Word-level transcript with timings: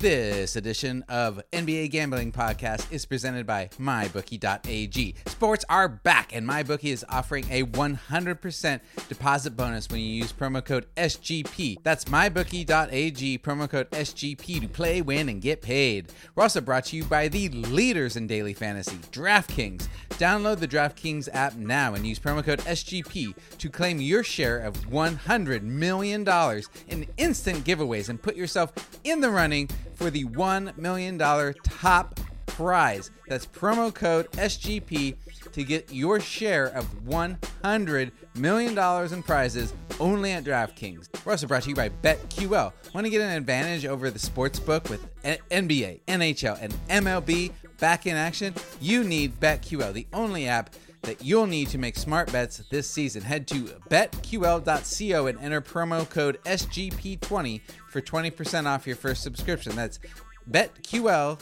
This 0.00 0.56
edition 0.56 1.04
of 1.10 1.42
NBA 1.52 1.90
Gambling 1.90 2.32
Podcast 2.32 2.90
is 2.90 3.04
presented 3.04 3.46
by 3.46 3.68
MyBookie.ag. 3.78 5.14
Sports 5.26 5.66
are 5.68 5.90
back, 5.90 6.34
and 6.34 6.48
MyBookie 6.48 6.90
is 6.90 7.04
offering 7.10 7.44
a 7.50 7.64
100% 7.64 8.80
deposit 9.10 9.50
bonus 9.58 9.90
when 9.90 10.00
you 10.00 10.06
use 10.06 10.32
promo 10.32 10.64
code 10.64 10.86
SGP. 10.96 11.82
That's 11.82 12.06
MyBookie.ag, 12.06 13.38
promo 13.40 13.68
code 13.68 13.90
SGP 13.90 14.62
to 14.62 14.68
play, 14.68 15.02
win, 15.02 15.28
and 15.28 15.42
get 15.42 15.60
paid. 15.60 16.10
We're 16.34 16.44
also 16.44 16.62
brought 16.62 16.86
to 16.86 16.96
you 16.96 17.04
by 17.04 17.28
the 17.28 17.50
leaders 17.50 18.16
in 18.16 18.26
daily 18.26 18.54
fantasy, 18.54 18.96
DraftKings. 19.12 19.86
Download 20.12 20.58
the 20.58 20.68
DraftKings 20.68 21.28
app 21.34 21.56
now 21.56 21.92
and 21.92 22.06
use 22.06 22.18
promo 22.18 22.42
code 22.42 22.60
SGP 22.60 23.34
to 23.58 23.68
claim 23.68 24.00
your 24.00 24.22
share 24.22 24.60
of 24.60 24.74
$100 24.86 25.60
million 25.62 26.26
in 26.88 27.06
instant 27.18 27.64
giveaways 27.64 28.08
and 28.08 28.22
put 28.22 28.36
yourself 28.36 28.72
in 29.04 29.20
the 29.20 29.30
running 29.30 29.68
for 30.00 30.10
the 30.10 30.24
$1 30.24 30.78
million 30.78 31.18
top 31.18 32.18
prize. 32.46 33.10
That's 33.28 33.44
promo 33.44 33.92
code 33.92 34.30
SGP 34.32 35.14
to 35.52 35.62
get 35.62 35.92
your 35.92 36.20
share 36.20 36.68
of 36.68 36.86
$100 37.04 38.10
million 38.34 39.12
in 39.12 39.22
prizes 39.22 39.74
only 40.00 40.32
at 40.32 40.44
DraftKings. 40.44 41.08
We're 41.24 41.32
also 41.32 41.46
brought 41.46 41.64
to 41.64 41.68
you 41.68 41.74
by 41.74 41.90
BetQL. 41.90 42.72
Want 42.94 43.04
to 43.04 43.10
get 43.10 43.20
an 43.20 43.36
advantage 43.36 43.84
over 43.84 44.10
the 44.10 44.18
sports 44.18 44.58
book 44.58 44.88
with 44.88 45.06
NBA, 45.22 46.00
NHL, 46.08 46.58
and 46.62 46.72
MLB 46.88 47.52
back 47.78 48.06
in 48.06 48.16
action? 48.16 48.54
You 48.80 49.04
need 49.04 49.38
BetQL, 49.38 49.92
the 49.92 50.06
only 50.14 50.48
app 50.48 50.74
that 51.02 51.24
you'll 51.24 51.46
need 51.46 51.68
to 51.68 51.78
make 51.78 51.96
smart 51.96 52.30
bets 52.32 52.58
this 52.70 52.88
season. 52.88 53.22
Head 53.22 53.46
to 53.48 53.64
betql.co 53.90 55.26
and 55.26 55.38
enter 55.40 55.60
promo 55.60 56.08
code 56.08 56.38
SGP20 56.44 57.60
for 57.88 58.00
20% 58.00 58.66
off 58.66 58.86
your 58.86 58.96
first 58.96 59.22
subscription. 59.22 59.76
That's 59.76 59.98
betql.co, 60.50 61.40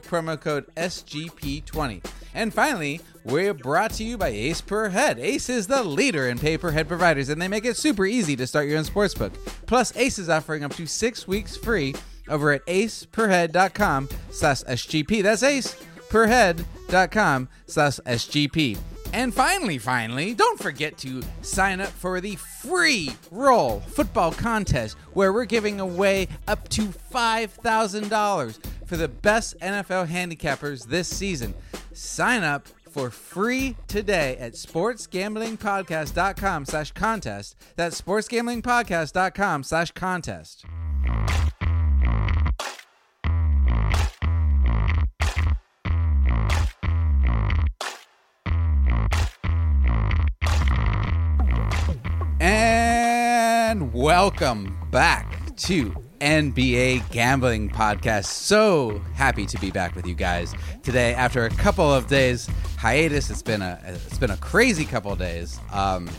promo 0.00 0.40
code 0.40 0.66
SGP20. 0.76 2.04
And 2.34 2.54
finally, 2.54 3.00
we're 3.24 3.54
brought 3.54 3.92
to 3.94 4.04
you 4.04 4.16
by 4.16 4.28
Ace 4.28 4.60
Per 4.60 4.88
Head. 4.90 5.18
Ace 5.18 5.48
is 5.48 5.66
the 5.66 5.82
leader 5.82 6.28
in 6.28 6.38
pay 6.38 6.56
per 6.56 6.70
head 6.70 6.86
providers, 6.88 7.28
and 7.28 7.42
they 7.42 7.48
make 7.48 7.64
it 7.64 7.76
super 7.76 8.06
easy 8.06 8.36
to 8.36 8.46
start 8.46 8.68
your 8.68 8.78
own 8.78 8.84
sportsbook. 8.84 9.32
Plus, 9.66 9.96
Ace 9.96 10.18
is 10.18 10.28
offering 10.28 10.62
up 10.62 10.74
to 10.74 10.86
six 10.86 11.26
weeks 11.26 11.56
free 11.56 11.94
over 12.28 12.52
at 12.52 12.64
aceperhead.com 12.66 14.08
slash 14.30 14.62
SGP. 14.62 15.22
That's 15.22 15.42
Ace 15.42 15.74
perhead.com 16.90 17.48
slash 17.66 17.98
SGP. 18.00 18.78
And 19.12 19.34
finally, 19.34 19.78
finally, 19.78 20.34
don't 20.34 20.60
forget 20.60 20.96
to 20.98 21.20
sign 21.42 21.80
up 21.80 21.88
for 21.88 22.20
the 22.20 22.36
free 22.36 23.10
roll 23.32 23.80
football 23.80 24.30
contest 24.30 24.96
where 25.14 25.32
we're 25.32 25.46
giving 25.46 25.80
away 25.80 26.28
up 26.46 26.68
to 26.68 26.82
$5,000 26.82 28.58
for 28.86 28.96
the 28.96 29.08
best 29.08 29.58
NFL 29.58 30.06
handicappers 30.08 30.86
this 30.86 31.08
season. 31.08 31.54
Sign 31.92 32.44
up 32.44 32.68
for 32.88 33.10
free 33.10 33.74
today 33.88 34.36
at 34.38 34.52
sportsgamblingpodcast.com 34.52 36.66
slash 36.66 36.92
contest. 36.92 37.56
That's 37.74 38.00
sportsgamblingpodcast.com 38.00 39.64
slash 39.64 39.90
contest. 39.90 40.64
And 53.70 53.94
welcome 53.94 54.76
back 54.90 55.54
to 55.58 55.92
NBA 56.20 57.08
Gambling 57.12 57.70
Podcast. 57.70 58.24
So 58.24 59.00
happy 59.14 59.46
to 59.46 59.56
be 59.60 59.70
back 59.70 59.94
with 59.94 60.08
you 60.08 60.14
guys 60.14 60.52
today 60.82 61.14
after 61.14 61.44
a 61.44 61.50
couple 61.50 61.88
of 61.88 62.08
days 62.08 62.48
hiatus. 62.78 63.30
It's 63.30 63.42
been 63.42 63.62
a 63.62 63.80
it's 63.86 64.18
been 64.18 64.32
a 64.32 64.36
crazy 64.38 64.84
couple 64.84 65.12
of 65.12 65.20
days, 65.20 65.60
um, 65.70 66.10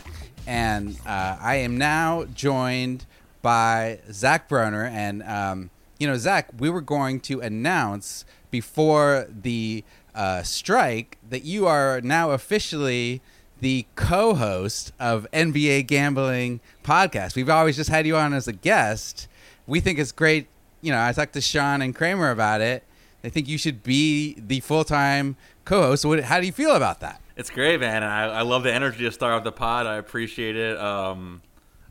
and 0.46 0.98
uh, 1.04 1.36
I 1.38 1.56
am 1.56 1.76
now 1.76 2.24
joined 2.32 3.04
by 3.42 3.98
Zach 4.10 4.48
Broner. 4.48 4.90
And 4.90 5.22
um, 5.24 5.68
you 5.98 6.06
know, 6.06 6.16
Zach, 6.16 6.48
we 6.56 6.70
were 6.70 6.80
going 6.80 7.20
to 7.20 7.40
announce 7.40 8.24
before 8.50 9.26
the 9.28 9.84
uh, 10.14 10.42
strike 10.42 11.18
that 11.28 11.44
you 11.44 11.66
are 11.66 12.00
now 12.00 12.30
officially 12.30 13.20
the 13.62 13.86
co-host 13.94 14.92
of 14.98 15.24
NBA 15.32 15.86
Gambling 15.86 16.60
Podcast. 16.82 17.36
We've 17.36 17.48
always 17.48 17.76
just 17.76 17.90
had 17.90 18.08
you 18.08 18.16
on 18.16 18.34
as 18.34 18.48
a 18.48 18.52
guest. 18.52 19.28
We 19.68 19.78
think 19.78 20.00
it's 20.00 20.10
great. 20.10 20.48
You 20.80 20.90
know, 20.90 21.00
I 21.00 21.12
talked 21.12 21.34
to 21.34 21.40
Sean 21.40 21.80
and 21.80 21.94
Kramer 21.94 22.32
about 22.32 22.60
it. 22.60 22.82
They 23.22 23.30
think 23.30 23.46
you 23.46 23.56
should 23.56 23.84
be 23.84 24.34
the 24.36 24.58
full-time 24.58 25.36
co-host. 25.64 26.04
What, 26.04 26.24
how 26.24 26.40
do 26.40 26.46
you 26.46 26.50
feel 26.50 26.74
about 26.74 26.98
that? 27.00 27.20
It's 27.36 27.50
great, 27.50 27.78
man. 27.78 28.02
I, 28.02 28.24
I 28.24 28.42
love 28.42 28.64
the 28.64 28.74
energy 28.74 29.04
to 29.04 29.12
start 29.12 29.32
off 29.32 29.44
the 29.44 29.52
pod. 29.52 29.86
I 29.86 29.94
appreciate 29.94 30.56
it. 30.56 30.76
Um, 30.76 31.40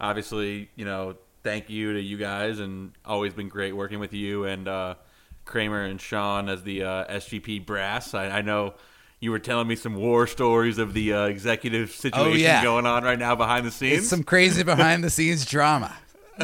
obviously, 0.02 0.70
you 0.76 0.84
know, 0.84 1.16
thank 1.42 1.70
you 1.70 1.94
to 1.94 2.02
you 2.02 2.18
guys, 2.18 2.60
and 2.60 2.92
always 3.06 3.34
been 3.34 3.48
great 3.48 3.74
working 3.74 4.00
with 4.00 4.12
you 4.12 4.44
and 4.44 4.68
uh, 4.68 4.96
Kramer 5.46 5.84
and 5.84 6.02
Sean 6.02 6.50
as 6.50 6.64
the 6.64 6.84
uh, 6.84 7.06
SGP 7.06 7.66
brass. 7.66 8.14
I, 8.14 8.26
I 8.28 8.42
know 8.42 8.74
you 9.22 9.32
were 9.32 9.40
telling 9.40 9.68
me 9.68 9.76
some 9.78 9.96
war 9.96 10.28
stories 10.28 10.78
of 10.78 10.94
the 10.94 11.14
uh, 11.14 11.26
executive 11.28 11.92
situation 11.92 12.34
Oh, 12.34 12.36
yeah. 12.36 12.62
going 12.64 12.86
on 12.86 13.04
right 13.04 13.18
now 13.20 13.36
behind 13.36 13.64
the 13.64 13.68
It's 13.70 13.76
scenes. 13.78 14.10
some 14.10 14.24
crazy 14.24 14.64
behind-the-scenes 14.64 15.46
drama. 15.46 15.96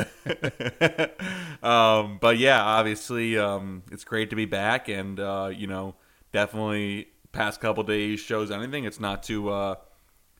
um, 1.64 2.18
but 2.22 2.38
yeah, 2.38 2.62
obviously, 2.64 3.38
um, 3.38 3.84
it's 3.92 4.04
great 4.04 4.30
to 4.30 4.36
be 4.36 4.46
back, 4.46 4.88
and 4.90 5.20
uh, 5.20 5.50
you 5.54 5.68
know, 5.68 5.96
definitely 6.32 7.08
past 7.32 7.60
couple 7.62 7.84
days 7.84 8.20
shows 8.20 8.52
anything. 8.52 8.84
It's 8.86 9.00
not 9.00 9.24
to 9.24 9.50
uh, 9.50 9.76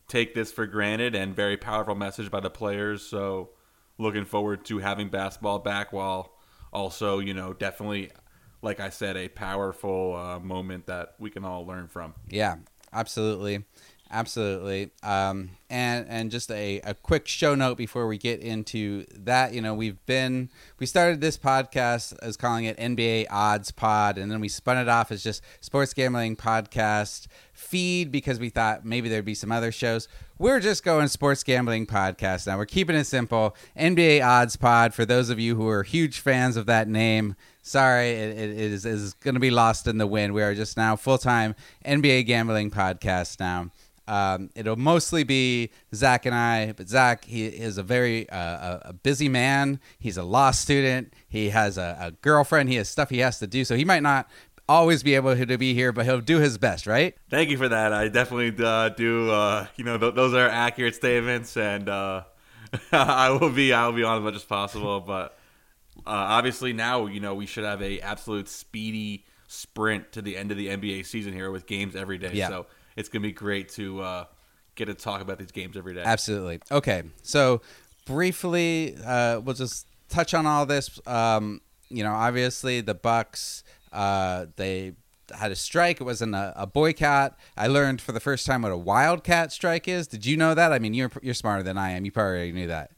take 0.08 0.34
this 0.36 0.52
for 0.52 0.66
granted, 0.68 1.16
and 1.16 1.36
very 1.36 1.58
powerful 1.58 1.96
message 1.96 2.30
by 2.32 2.40
the 2.40 2.50
players. 2.50 3.02
So, 3.02 3.50
looking 3.98 4.26
forward 4.26 4.66
to 4.66 4.80
having 4.80 5.10
basketball 5.10 5.60
back, 5.60 5.92
while 5.94 6.34
also, 6.72 7.20
you 7.20 7.34
know, 7.34 7.54
definitely, 7.54 8.12
like 8.68 8.82
I 8.82 8.90
said, 8.90 9.16
a 9.16 9.30
powerful 9.30 10.14
uh, 10.14 10.40
moment 10.40 10.88
that 10.88 11.14
we 11.20 11.30
can 11.30 11.46
all 11.46 11.66
learn 11.66 11.88
from. 11.88 12.14
Yeah, 12.30 12.58
absolutely, 12.92 13.64
absolutely. 14.12 14.92
Um, 15.02 15.52
and 15.70 16.06
and 16.10 16.30
just 16.30 16.52
a, 16.52 16.82
a 16.82 16.94
quick 16.94 17.30
show 17.30 17.56
note 17.56 17.78
before 17.78 18.08
we 18.08 18.18
get 18.18 18.42
into 18.42 19.06
that. 19.16 19.54
You 19.54 19.62
know, 19.62 19.74
we've 19.74 20.06
been 20.06 20.50
we 20.80 20.86
started 20.86 21.22
this 21.22 21.38
podcast 21.38 22.18
as 22.22 22.36
calling 22.36 22.66
it 22.66 22.78
NBA 22.78 23.28
Odds 23.30 23.72
Pod, 23.72 24.18
and 24.18 24.30
then 24.30 24.42
we 24.42 24.50
spun 24.50 24.78
it 24.78 24.90
off 24.90 25.14
as 25.14 25.24
just 25.24 25.42
Sports 25.62 25.94
Gambling 25.94 26.36
Podcast 26.36 27.28
feed 27.54 28.12
because 28.12 28.40
we 28.40 28.50
thought 28.50 28.84
maybe 28.84 29.08
there'd 29.08 29.24
be 29.24 29.34
some 29.34 29.54
other 29.54 29.72
shows. 29.72 30.10
We're 30.38 30.60
just 30.60 30.84
going 30.84 31.08
Sports 31.08 31.42
Gambling 31.44 31.88
Podcast 31.88 32.48
now. 32.48 32.58
We're 32.58 32.66
keeping 32.66 32.98
it 32.98 33.06
simple. 33.06 33.56
NBA 33.80 34.22
Odds 34.26 34.58
Pod 34.58 34.94
for 34.94 35.06
those 35.06 35.30
of 35.30 35.40
you 35.40 35.56
who 35.56 35.70
are 35.70 35.84
huge 35.84 36.20
fans 36.20 36.58
of 36.58 36.66
that 36.66 36.90
name. 36.90 37.38
Sorry, 37.68 38.12
it, 38.12 38.38
it 38.38 38.50
is, 38.52 38.86
is 38.86 39.14
going 39.16 39.34
to 39.34 39.40
be 39.40 39.52
lost 39.52 39.88
in 39.88 39.98
the 39.98 40.08
wind. 40.08 40.34
We 40.34 40.42
are 40.42 40.56
just 40.56 40.78
now 40.78 40.96
full 40.96 41.18
time 41.18 41.54
NBA 41.86 42.26
gambling 42.26 42.72
podcast 42.72 43.40
now. 43.40 43.72
Um, 44.08 44.50
it'll 44.56 44.78
mostly 44.78 45.26
be 45.26 45.70
Zach 45.94 46.26
and 46.26 46.34
I, 46.34 46.72
but 46.72 46.88
Zach 46.88 47.26
he 47.26 47.46
is 47.46 47.78
a 47.78 47.84
very 47.84 48.30
uh, 48.30 48.80
a, 48.84 48.94
busy 48.94 49.28
man. 49.28 49.82
He's 50.00 50.16
a 50.16 50.24
law 50.24 50.52
student. 50.52 51.14
He 51.28 51.50
has 51.50 51.78
a, 51.78 51.98
a 52.00 52.12
girlfriend. 52.12 52.70
He 52.70 52.76
has 52.76 52.88
stuff 52.88 53.10
he 53.10 53.20
has 53.20 53.40
to 53.40 53.48
do, 53.48 53.66
so 53.66 53.76
he 53.76 53.84
might 53.84 54.04
not 54.04 54.30
always 54.70 55.04
be 55.04 55.16
able 55.16 55.36
to 55.36 55.58
be 55.58 55.74
here, 55.74 55.92
but 55.92 56.06
he'll 56.06 56.22
do 56.22 56.40
his 56.40 56.58
best, 56.58 56.88
right? 56.88 57.16
Thank 57.30 57.50
you 57.50 57.58
for 57.58 57.68
that. 57.68 57.92
I 57.92 58.08
definitely 58.08 58.64
uh, 58.66 58.90
do. 58.90 59.30
Uh, 59.30 59.68
you 59.76 59.84
know, 59.84 59.98
th- 59.98 60.16
those 60.16 60.34
are 60.34 60.48
accurate 60.48 60.96
statements, 60.96 61.58
and 61.58 61.90
uh, 61.90 62.24
I 62.94 63.32
will 63.32 63.50
be. 63.50 63.74
I 63.74 63.88
will 63.88 63.94
be 63.94 64.04
on 64.04 64.20
as 64.20 64.24
much 64.24 64.36
as 64.36 64.44
possible. 64.46 65.02
But 65.02 65.38
obviously, 66.14 66.74
now 66.74 67.06
you 67.06 67.20
know 67.20 67.36
we 67.36 67.46
should 67.46 67.64
have 67.64 67.82
a 67.82 68.00
absolute 68.00 68.48
speedy 68.48 69.26
sprint 69.48 70.12
to 70.12 70.22
the 70.22 70.38
end 70.38 70.52
of 70.52 70.58
the 70.58 70.68
NBA 70.68 71.06
season 71.06 71.34
here 71.34 71.52
with 71.52 71.66
games 71.66 71.96
every 71.96 72.18
day. 72.18 72.32
Yeah. 72.34 72.50
So 72.50 72.68
it's 72.96 73.10
gonna 73.10 73.24
be 73.24 73.32
great 73.32 73.70
to 73.70 74.02
uh, 74.02 74.26
get 74.76 74.86
to 74.86 74.94
talk 74.94 75.22
about 75.22 75.40
these 75.40 75.52
games 75.52 75.78
every 75.78 75.94
day. 75.94 76.04
Absolutely. 76.04 76.60
Okay, 76.72 77.04
so 77.24 77.62
briefly, 78.06 78.96
uh, 79.06 79.42
we'll 79.44 79.56
just 79.56 79.88
touch 80.10 80.34
on 80.34 80.46
all 80.46 80.66
this. 80.66 81.00
Um, 81.06 81.62
you 81.90 82.04
know, 82.04 82.14
obviously 82.14 82.82
the 82.82 82.96
Bucks, 82.96 83.64
uh, 83.94 84.48
they 84.56 84.94
had 85.34 85.52
a 85.52 85.56
strike. 85.56 86.02
It 86.02 86.04
wasn't 86.04 86.36
a, 86.36 86.54
a, 86.56 86.66
boycott. 86.66 87.38
I 87.56 87.68
learned 87.68 88.02
for 88.02 88.12
the 88.12 88.20
first 88.20 88.46
time 88.46 88.62
what 88.62 88.72
a 88.72 88.78
wildcat 88.78 89.52
strike 89.52 89.88
is. 89.88 90.08
Did 90.08 90.26
you 90.26 90.38
know 90.38 90.54
that? 90.54 90.72
I 90.72 90.80
mean, 90.80 90.94
you're 90.94 91.12
you're 91.22 91.34
smarter 91.34 91.64
than 91.64 91.78
I 91.78 91.92
am. 91.92 92.06
You 92.06 92.12
probably 92.12 92.32
already 92.32 92.52
knew 92.52 92.68
that. 92.68 92.92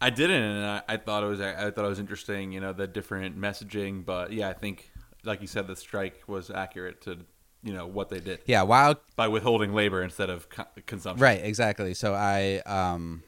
I 0.00 0.10
didn't, 0.10 0.42
and 0.42 0.64
I, 0.64 0.82
I 0.88 0.96
thought 0.96 1.24
it 1.24 1.26
was 1.26 1.40
I 1.40 1.70
thought 1.70 1.84
it 1.84 1.88
was 1.88 1.98
interesting. 1.98 2.52
You 2.52 2.60
know, 2.60 2.72
the 2.72 2.86
different 2.86 3.38
messaging, 3.38 4.04
but 4.04 4.32
yeah, 4.32 4.48
I 4.48 4.52
think 4.52 4.90
like 5.24 5.40
you 5.40 5.46
said, 5.46 5.66
the 5.66 5.76
strike 5.76 6.22
was 6.26 6.50
accurate 6.50 7.00
to 7.02 7.18
you 7.62 7.72
know 7.72 7.86
what 7.86 8.08
they 8.08 8.20
did. 8.20 8.40
Yeah, 8.46 8.62
wild 8.62 8.98
by 9.16 9.28
withholding 9.28 9.74
labor 9.74 10.02
instead 10.02 10.30
of 10.30 10.48
co- 10.48 10.66
consumption. 10.86 11.22
Right, 11.22 11.40
exactly. 11.42 11.94
So 11.94 12.14
I, 12.14 12.62
um, 12.66 13.22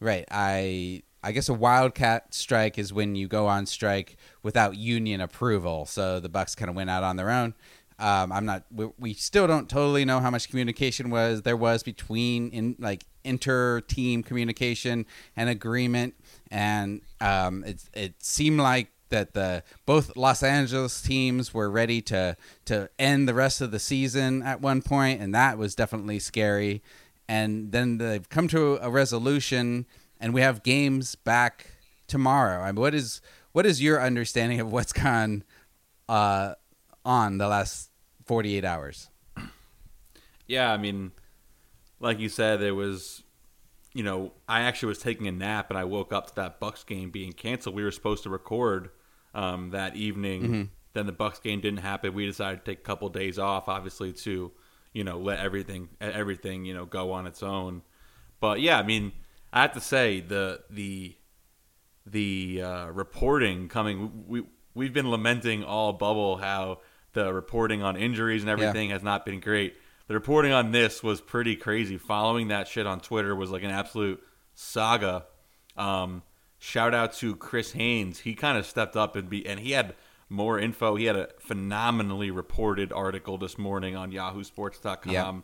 right, 0.00 0.24
I, 0.30 1.02
I 1.22 1.32
guess 1.32 1.48
a 1.48 1.54
wildcat 1.54 2.32
strike 2.34 2.78
is 2.78 2.92
when 2.92 3.14
you 3.14 3.28
go 3.28 3.46
on 3.46 3.66
strike 3.66 4.16
without 4.42 4.76
union 4.76 5.20
approval. 5.20 5.86
So 5.86 6.20
the 6.20 6.28
Bucks 6.28 6.54
kind 6.54 6.70
of 6.70 6.76
went 6.76 6.90
out 6.90 7.02
on 7.02 7.16
their 7.16 7.30
own. 7.30 7.54
Um, 7.98 8.30
I'm 8.30 8.44
not. 8.44 8.64
We, 8.70 8.88
we, 8.98 9.14
still 9.14 9.46
don't 9.46 9.70
totally 9.70 10.04
know 10.04 10.20
how 10.20 10.30
much 10.30 10.50
communication 10.50 11.08
was 11.08 11.42
there 11.42 11.56
was 11.56 11.82
between 11.82 12.50
in 12.50 12.76
like 12.78 13.04
inter 13.24 13.80
team 13.80 14.22
communication 14.22 15.06
and 15.34 15.48
agreement, 15.48 16.14
and 16.50 17.00
um, 17.22 17.64
it 17.64 17.82
it 17.94 18.14
seemed 18.22 18.60
like 18.60 18.88
that 19.08 19.32
the 19.32 19.62
both 19.86 20.16
Los 20.16 20.42
Angeles 20.42 21.00
teams 21.00 21.54
were 21.54 21.70
ready 21.70 22.02
to 22.02 22.36
to 22.66 22.90
end 22.98 23.28
the 23.28 23.34
rest 23.34 23.62
of 23.62 23.70
the 23.70 23.78
season 23.78 24.42
at 24.42 24.60
one 24.60 24.82
point, 24.82 25.22
and 25.22 25.34
that 25.34 25.56
was 25.56 25.74
definitely 25.74 26.18
scary. 26.18 26.82
And 27.28 27.72
then 27.72 27.98
they've 27.98 28.28
come 28.28 28.46
to 28.48 28.78
a 28.82 28.90
resolution, 28.90 29.86
and 30.20 30.34
we 30.34 30.42
have 30.42 30.62
games 30.62 31.14
back 31.14 31.72
tomorrow. 32.06 32.62
I 32.62 32.72
mean, 32.72 32.80
what 32.80 32.94
is 32.94 33.22
what 33.52 33.64
is 33.64 33.82
your 33.82 34.02
understanding 34.02 34.60
of 34.60 34.70
what's 34.70 34.92
gone 34.92 35.44
uh, 36.08 36.54
on 37.06 37.38
the 37.38 37.48
last 37.48 37.90
forty 38.26 38.56
eight 38.56 38.64
hours? 38.64 39.08
Yeah, 40.46 40.70
I 40.70 40.76
mean, 40.76 41.12
like 41.98 42.20
you 42.20 42.28
said, 42.28 42.60
it 42.60 42.72
was 42.72 43.22
you 43.96 44.02
know, 44.02 44.32
I 44.46 44.60
actually 44.60 44.88
was 44.88 44.98
taking 44.98 45.26
a 45.26 45.32
nap 45.32 45.70
and 45.70 45.78
I 45.78 45.84
woke 45.84 46.12
up 46.12 46.26
to 46.26 46.34
that 46.34 46.60
Bucks 46.60 46.84
game 46.84 47.10
being 47.10 47.32
canceled. 47.32 47.74
We 47.74 47.82
were 47.82 47.90
supposed 47.90 48.24
to 48.24 48.30
record 48.30 48.90
um, 49.34 49.70
that 49.70 49.96
evening. 49.96 50.42
Mm-hmm. 50.42 50.62
Then 50.92 51.06
the 51.06 51.12
Bucks 51.12 51.38
game 51.38 51.62
didn't 51.62 51.78
happen. 51.78 52.12
We 52.12 52.26
decided 52.26 52.62
to 52.62 52.70
take 52.70 52.80
a 52.80 52.82
couple 52.82 53.08
days 53.08 53.38
off, 53.38 53.68
obviously, 53.68 54.12
to 54.12 54.52
you 54.92 55.04
know 55.04 55.18
let 55.18 55.40
everything 55.40 55.88
everything 55.98 56.66
you 56.66 56.74
know 56.74 56.84
go 56.84 57.12
on 57.12 57.26
its 57.26 57.42
own. 57.42 57.82
But 58.38 58.60
yeah, 58.60 58.78
I 58.78 58.82
mean, 58.82 59.12
I 59.50 59.62
have 59.62 59.72
to 59.72 59.80
say 59.80 60.20
the 60.20 60.60
the 60.68 61.16
the 62.04 62.62
uh, 62.62 62.86
reporting 62.88 63.68
coming. 63.68 64.24
We 64.26 64.42
we've 64.74 64.92
been 64.92 65.10
lamenting 65.10 65.64
all 65.64 65.94
bubble 65.94 66.36
how 66.36 66.80
the 67.16 67.34
reporting 67.34 67.82
on 67.82 67.96
injuries 67.96 68.42
and 68.42 68.50
everything 68.50 68.88
yeah. 68.88 68.94
has 68.94 69.02
not 69.02 69.24
been 69.26 69.40
great 69.40 69.74
the 70.08 70.14
reporting 70.14 70.52
on 70.52 70.70
this 70.70 71.02
was 71.02 71.20
pretty 71.20 71.56
crazy. 71.56 71.98
Following 71.98 72.48
that 72.48 72.68
shit 72.68 72.86
on 72.86 73.00
Twitter 73.00 73.34
was 73.34 73.50
like 73.50 73.64
an 73.64 73.70
absolute 73.70 74.22
saga. 74.54 75.26
Um, 75.76 76.22
shout 76.58 76.94
out 76.94 77.14
to 77.14 77.34
Chris 77.34 77.72
Haynes. 77.72 78.20
He 78.20 78.34
kind 78.34 78.56
of 78.56 78.66
stepped 78.66 78.96
up 78.96 79.16
and 79.16 79.28
be 79.28 79.46
and 79.46 79.58
he 79.58 79.72
had 79.72 79.94
more 80.28 80.58
info. 80.58 80.94
He 80.94 81.06
had 81.06 81.16
a 81.16 81.28
phenomenally 81.40 82.30
reported 82.30 82.92
article 82.92 83.36
this 83.38 83.58
morning 83.58 83.96
on 83.96 84.12
YahooSports.com, 84.12 85.12
yep. 85.12 85.34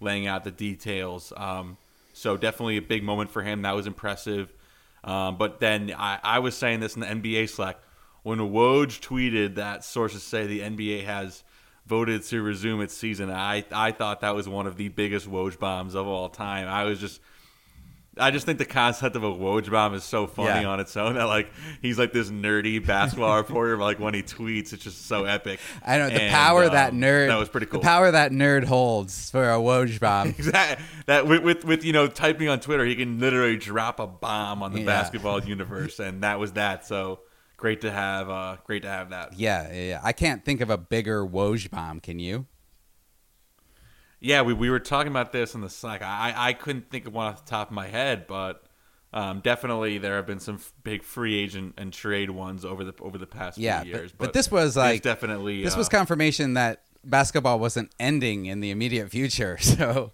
laying 0.00 0.26
out 0.26 0.44
the 0.44 0.50
details. 0.50 1.32
Um, 1.36 1.78
so 2.12 2.36
definitely 2.36 2.76
a 2.76 2.82
big 2.82 3.02
moment 3.02 3.30
for 3.30 3.42
him. 3.42 3.62
That 3.62 3.74
was 3.74 3.86
impressive. 3.86 4.52
Um, 5.02 5.38
but 5.38 5.60
then 5.60 5.94
I, 5.96 6.18
I 6.22 6.38
was 6.40 6.54
saying 6.56 6.80
this 6.80 6.94
in 6.94 7.00
the 7.00 7.06
NBA 7.06 7.48
Slack 7.48 7.78
when 8.22 8.38
Woj 8.38 9.00
tweeted 9.00 9.56
that 9.56 9.84
sources 9.84 10.22
say 10.22 10.46
the 10.46 10.60
NBA 10.60 11.04
has 11.04 11.44
voted 11.86 12.22
to 12.22 12.42
resume 12.42 12.80
its 12.80 12.94
season. 12.94 13.30
I 13.30 13.64
I 13.72 13.92
thought 13.92 14.20
that 14.20 14.34
was 14.34 14.48
one 14.48 14.66
of 14.66 14.76
the 14.76 14.88
biggest 14.88 15.28
Woj 15.28 15.58
bombs 15.58 15.94
of 15.94 16.06
all 16.06 16.28
time. 16.28 16.68
I 16.68 16.84
was 16.84 17.00
just 17.00 17.20
I 18.18 18.30
just 18.30 18.44
think 18.44 18.58
the 18.58 18.64
concept 18.64 19.16
of 19.16 19.22
a 19.22 19.30
Woj 19.32 19.70
bomb 19.70 19.94
is 19.94 20.04
so 20.04 20.26
funny 20.26 20.62
yeah. 20.62 20.68
on 20.68 20.80
its 20.80 20.96
own 20.96 21.14
that 21.14 21.24
like 21.24 21.50
he's 21.80 21.98
like 21.98 22.12
this 22.12 22.28
nerdy 22.28 22.84
basketball 22.84 23.36
reporter, 23.38 23.76
but 23.76 23.84
like 23.84 23.98
when 23.98 24.14
he 24.14 24.22
tweets, 24.22 24.72
it's 24.72 24.84
just 24.84 25.06
so 25.06 25.24
epic. 25.24 25.60
I 25.84 25.98
know 25.98 26.08
the 26.08 26.22
and, 26.22 26.32
power 26.32 26.64
um, 26.64 26.72
that 26.72 26.92
nerd 26.92 27.28
that 27.28 27.38
was 27.38 27.48
pretty 27.48 27.66
cool. 27.66 27.80
The 27.80 27.84
power 27.84 28.10
that 28.10 28.32
nerd 28.32 28.64
holds 28.64 29.30
for 29.30 29.48
a 29.50 29.56
Woj 29.56 30.00
bomb. 30.00 30.28
exactly. 30.38 30.84
That 31.06 31.26
with, 31.26 31.42
with, 31.42 31.64
with 31.64 31.84
you 31.84 31.92
know 31.92 32.08
typing 32.08 32.48
on 32.48 32.60
Twitter, 32.60 32.84
he 32.84 32.96
can 32.96 33.18
literally 33.20 33.56
drop 33.56 34.00
a 34.00 34.06
bomb 34.06 34.62
on 34.62 34.72
the 34.72 34.80
yeah. 34.80 34.86
basketball 34.86 35.42
universe, 35.42 35.98
and 35.98 36.22
that 36.22 36.38
was 36.38 36.52
that. 36.52 36.86
So 36.86 37.20
great 37.60 37.82
to 37.82 37.92
have. 37.92 38.28
Uh, 38.28 38.56
great 38.64 38.82
to 38.82 38.88
have 38.88 39.10
that. 39.10 39.38
Yeah, 39.38 39.68
yeah, 39.72 39.82
yeah. 39.82 40.00
I 40.02 40.12
can't 40.12 40.44
think 40.44 40.60
of 40.60 40.70
a 40.70 40.78
bigger 40.78 41.24
Woj 41.24 41.70
bomb. 41.70 42.00
Can 42.00 42.18
you? 42.18 42.46
Yeah, 44.18 44.42
we, 44.42 44.52
we 44.52 44.68
were 44.68 44.80
talking 44.80 45.10
about 45.10 45.32
this 45.32 45.54
in 45.54 45.60
the 45.60 45.70
Slack. 45.70 46.02
I 46.02 46.34
I 46.36 46.52
couldn't 46.54 46.90
think 46.90 47.06
of 47.06 47.14
one 47.14 47.26
off 47.28 47.44
the 47.44 47.50
top 47.50 47.68
of 47.68 47.74
my 47.74 47.86
head, 47.86 48.26
but 48.26 48.64
um, 49.12 49.40
definitely 49.40 49.98
there 49.98 50.16
have 50.16 50.26
been 50.26 50.40
some 50.40 50.56
f- 50.56 50.72
big 50.82 51.02
free 51.02 51.38
agent 51.38 51.74
and 51.78 51.92
trade 51.92 52.30
ones 52.30 52.64
over 52.64 52.82
the 52.84 52.94
over 53.00 53.18
the 53.18 53.26
past 53.26 53.58
yeah, 53.58 53.82
few 53.82 53.92
years. 53.92 54.12
But, 54.12 54.26
but 54.26 54.32
this 54.32 54.50
was 54.50 54.76
like 54.76 55.02
definitely 55.02 55.62
this 55.62 55.74
uh, 55.74 55.78
was 55.78 55.88
confirmation 55.88 56.54
that 56.54 56.82
basketball 57.04 57.58
wasn't 57.58 57.90
ending 57.98 58.46
in 58.46 58.60
the 58.60 58.70
immediate 58.70 59.10
future. 59.10 59.58
So 59.80 60.12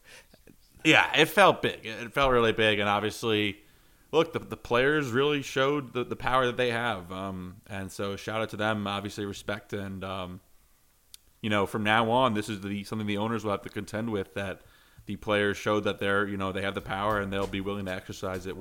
yeah, 0.85 1.11
it 1.17 1.27
felt 1.27 1.63
big. 1.63 1.81
It 1.85 2.13
felt 2.13 2.31
really 2.31 2.53
big, 2.53 2.79
and 2.79 2.89
obviously 2.89 3.59
look, 4.13 4.33
the, 4.33 4.39
the 4.39 4.57
players 4.57 5.11
really 5.11 5.43
showed 5.43 5.93
the, 5.93 6.05
the 6.05 6.17
power 6.17 6.47
that 6.47 6.57
they 6.57 6.71
have. 6.71 7.11
Um, 7.13 7.57
and 7.69 7.91
so 7.91 8.17
shout 8.17 8.41
out 8.41 8.51
to 8.51 8.57
them, 8.57 8.87
obviously 8.87 9.25
respect. 9.25 9.73
And, 9.73 10.05
um, 10.05 10.41
you 11.41 11.51
know, 11.51 11.67
from 11.67 11.85
now 11.85 12.11
on, 12.11 12.35
this 12.35 12.49
is 12.49 12.61
the, 12.61 12.85
something 12.85 13.07
the 13.07 13.19
owners 13.19 13.45
will 13.45 13.53
have 13.53 13.63
to 13.63 13.69
contend 13.69 14.11
with 14.11 14.35
that 14.35 14.63
the 15.07 15.17
players 15.17 15.57
showed 15.57 15.85
that 15.85 15.99
they're, 15.99 16.27
you 16.27 16.37
know, 16.37 16.53
they 16.53 16.63
have 16.63 16.75
the 16.75 16.81
power 16.81 17.21
and 17.21 17.33
they'll 17.33 17.47
be 17.47 17.61
willing 17.61 17.87
to 17.87 17.93
exercise 17.93 18.47
it. 18.47 18.57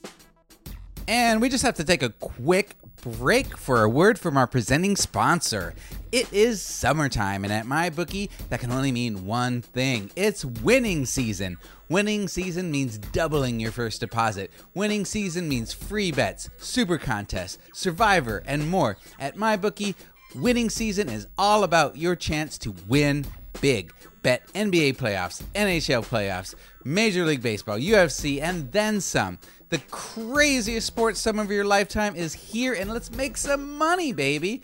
And 1.07 1.39
we 1.39 1.49
just 1.49 1.63
have 1.63 1.75
to 1.75 1.83
take 1.83 2.01
a 2.01 2.09
quick 2.09 2.75
break 3.01 3.57
for 3.57 3.83
a 3.83 3.89
word 3.89 4.17
from 4.17 4.37
our 4.37 4.47
presenting 4.47 4.95
sponsor. 4.95 5.75
It 6.11 6.31
is 6.33 6.63
summertime, 6.63 7.43
and 7.43 7.53
at 7.53 7.65
MyBookie, 7.65 8.29
that 8.49 8.59
can 8.59 8.71
only 8.71 8.91
mean 8.91 9.25
one 9.27 9.61
thing 9.61 10.09
it's 10.15 10.43
winning 10.43 11.05
season. 11.05 11.57
Winning 11.89 12.27
season 12.27 12.71
means 12.71 12.97
doubling 12.97 13.59
your 13.59 13.71
first 13.71 13.99
deposit. 13.99 14.51
Winning 14.73 15.05
season 15.05 15.47
means 15.47 15.73
free 15.73 16.11
bets, 16.11 16.49
super 16.57 16.97
contests, 16.97 17.59
survivor, 17.73 18.41
and 18.47 18.67
more. 18.67 18.97
At 19.19 19.35
MyBookie, 19.35 19.93
winning 20.33 20.71
season 20.71 21.09
is 21.09 21.27
all 21.37 21.63
about 21.63 21.97
your 21.97 22.15
chance 22.15 22.57
to 22.59 22.73
win 22.87 23.25
big. 23.61 23.93
Bet 24.25 24.51
NBA 24.55 24.97
playoffs, 24.97 25.43
NHL 25.53 26.03
playoffs, 26.03 26.55
Major 26.83 27.25
League 27.25 27.43
Baseball, 27.43 27.77
UFC, 27.77 28.41
and 28.41 28.71
then 28.71 28.99
some. 28.99 29.37
The 29.69 29.77
craziest 29.91 30.87
sports 30.87 31.19
sum 31.19 31.37
of 31.37 31.51
your 31.51 31.63
lifetime 31.63 32.15
is 32.15 32.33
here, 32.33 32.73
and 32.73 32.91
let's 32.91 33.11
make 33.11 33.37
some 33.37 33.77
money, 33.77 34.13
baby. 34.13 34.63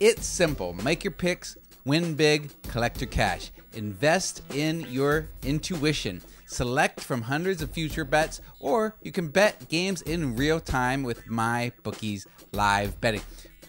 It's 0.00 0.24
simple. 0.24 0.72
Make 0.72 1.04
your 1.04 1.10
picks, 1.10 1.58
win 1.84 2.14
big, 2.14 2.52
collect 2.62 3.02
your 3.02 3.10
cash. 3.10 3.50
Invest 3.74 4.40
in 4.54 4.80
your 4.90 5.28
intuition. 5.42 6.22
Select 6.46 6.98
from 6.98 7.20
hundreds 7.20 7.60
of 7.60 7.70
future 7.70 8.06
bets, 8.06 8.40
or 8.60 8.96
you 9.02 9.12
can 9.12 9.28
bet 9.28 9.68
games 9.68 10.00
in 10.00 10.36
real 10.36 10.58
time 10.58 11.02
with 11.02 11.28
my 11.28 11.70
bookies 11.82 12.26
live 12.52 12.98
betting. 13.02 13.20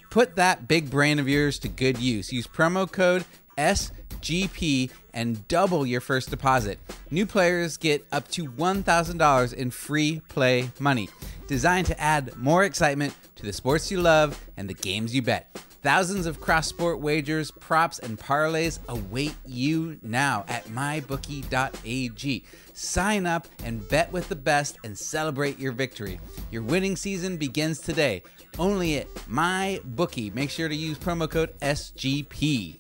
Put 0.10 0.36
that 0.36 0.68
big 0.68 0.90
brain 0.90 1.20
of 1.20 1.28
yours 1.28 1.60
to 1.60 1.68
good 1.68 1.98
use. 1.98 2.32
Use 2.32 2.48
promo 2.48 2.90
code 2.90 3.26
SGP 3.58 4.92
and 5.14 5.48
double 5.48 5.86
your 5.86 6.02
first 6.02 6.30
deposit. 6.30 6.80
New 7.12 7.26
players 7.26 7.78
get 7.78 8.06
up 8.12 8.28
to 8.30 8.46
$1,000 8.46 9.54
in 9.54 9.72
free 9.72 10.22
play 10.30 10.72
money, 10.80 11.10
designed 11.48 11.88
to 11.88 12.00
add 12.00 12.36
more 12.38 12.64
excitement 12.64 13.14
to 13.36 13.46
the 13.46 13.54
sports 13.54 13.92
you 13.92 14.02
love 14.02 14.44
and 14.58 14.70
the 14.70 14.74
games 14.74 15.14
you 15.14 15.22
bet. 15.22 15.56
Thousands 15.84 16.28
of 16.28 16.40
cross 16.40 16.68
sport 16.68 17.02
wagers, 17.02 17.52
props, 17.52 18.00
and 18.00 18.18
parlays 18.18 18.80
await 18.88 19.36
you 19.46 20.00
now 20.02 20.46
at 20.48 20.64
mybookie.ag. 20.68 22.46
Sign 22.72 23.26
up 23.26 23.48
and 23.66 23.88
bet 23.90 24.10
with 24.14 24.30
the 24.30 24.36
best 24.36 24.78
and 24.86 24.98
celebrate 24.98 25.60
your 25.60 25.74
victory. 25.74 26.22
Your 26.52 26.62
winning 26.62 26.96
season 26.96 27.36
begins 27.36 27.80
today. 27.80 28.24
Only 28.58 29.00
at 29.00 29.14
MyBookie. 29.30 30.34
Make 30.34 30.52
sure 30.52 30.70
to 30.70 30.76
use 30.76 30.98
promo 30.98 31.30
code 31.30 31.60
SGP. 31.60 32.78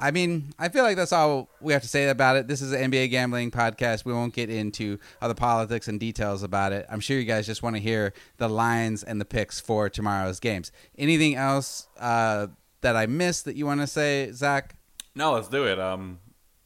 I 0.00 0.12
mean, 0.12 0.52
I 0.58 0.68
feel 0.68 0.84
like 0.84 0.96
that's 0.96 1.12
all 1.12 1.48
we 1.60 1.72
have 1.72 1.82
to 1.82 1.88
say 1.88 2.08
about 2.08 2.36
it. 2.36 2.46
This 2.46 2.62
is 2.62 2.72
an 2.72 2.90
NBA 2.90 3.10
gambling 3.10 3.50
podcast. 3.50 4.04
We 4.04 4.12
won't 4.12 4.32
get 4.32 4.48
into 4.48 4.98
other 5.20 5.34
politics 5.34 5.88
and 5.88 5.98
details 5.98 6.42
about 6.42 6.72
it. 6.72 6.86
I'm 6.88 7.00
sure 7.00 7.18
you 7.18 7.24
guys 7.24 7.46
just 7.46 7.62
want 7.62 7.74
to 7.76 7.82
hear 7.82 8.12
the 8.36 8.48
lines 8.48 9.02
and 9.02 9.20
the 9.20 9.24
picks 9.24 9.60
for 9.60 9.88
tomorrow's 9.88 10.38
games. 10.38 10.70
Anything 10.96 11.34
else 11.34 11.88
uh, 11.98 12.46
that 12.80 12.94
I 12.94 13.06
missed 13.06 13.44
that 13.46 13.56
you 13.56 13.66
want 13.66 13.80
to 13.80 13.88
say, 13.88 14.30
Zach? 14.32 14.76
No, 15.16 15.32
let's 15.32 15.48
do 15.48 15.64
it. 15.64 15.80
Um, 15.80 16.20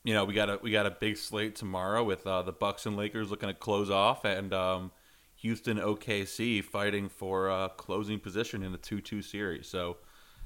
you 0.04 0.12
know, 0.12 0.24
we 0.24 0.34
got 0.34 0.50
a 0.50 0.58
we 0.60 0.70
got 0.70 0.84
a 0.84 0.90
big 0.90 1.16
slate 1.16 1.56
tomorrow 1.56 2.04
with 2.04 2.26
uh, 2.26 2.42
the 2.42 2.52
Bucks 2.52 2.84
and 2.84 2.96
Lakers 2.96 3.30
looking 3.30 3.48
to 3.48 3.54
close 3.54 3.88
off, 3.88 4.24
and 4.24 4.52
um, 4.52 4.90
Houston 5.36 5.78
OKC 5.78 6.62
fighting 6.62 7.08
for 7.08 7.50
uh, 7.50 7.68
closing 7.68 8.18
position 8.18 8.62
in 8.62 8.72
the 8.72 8.78
2 8.78 9.00
2 9.00 9.22
series. 9.22 9.68
So 9.68 9.96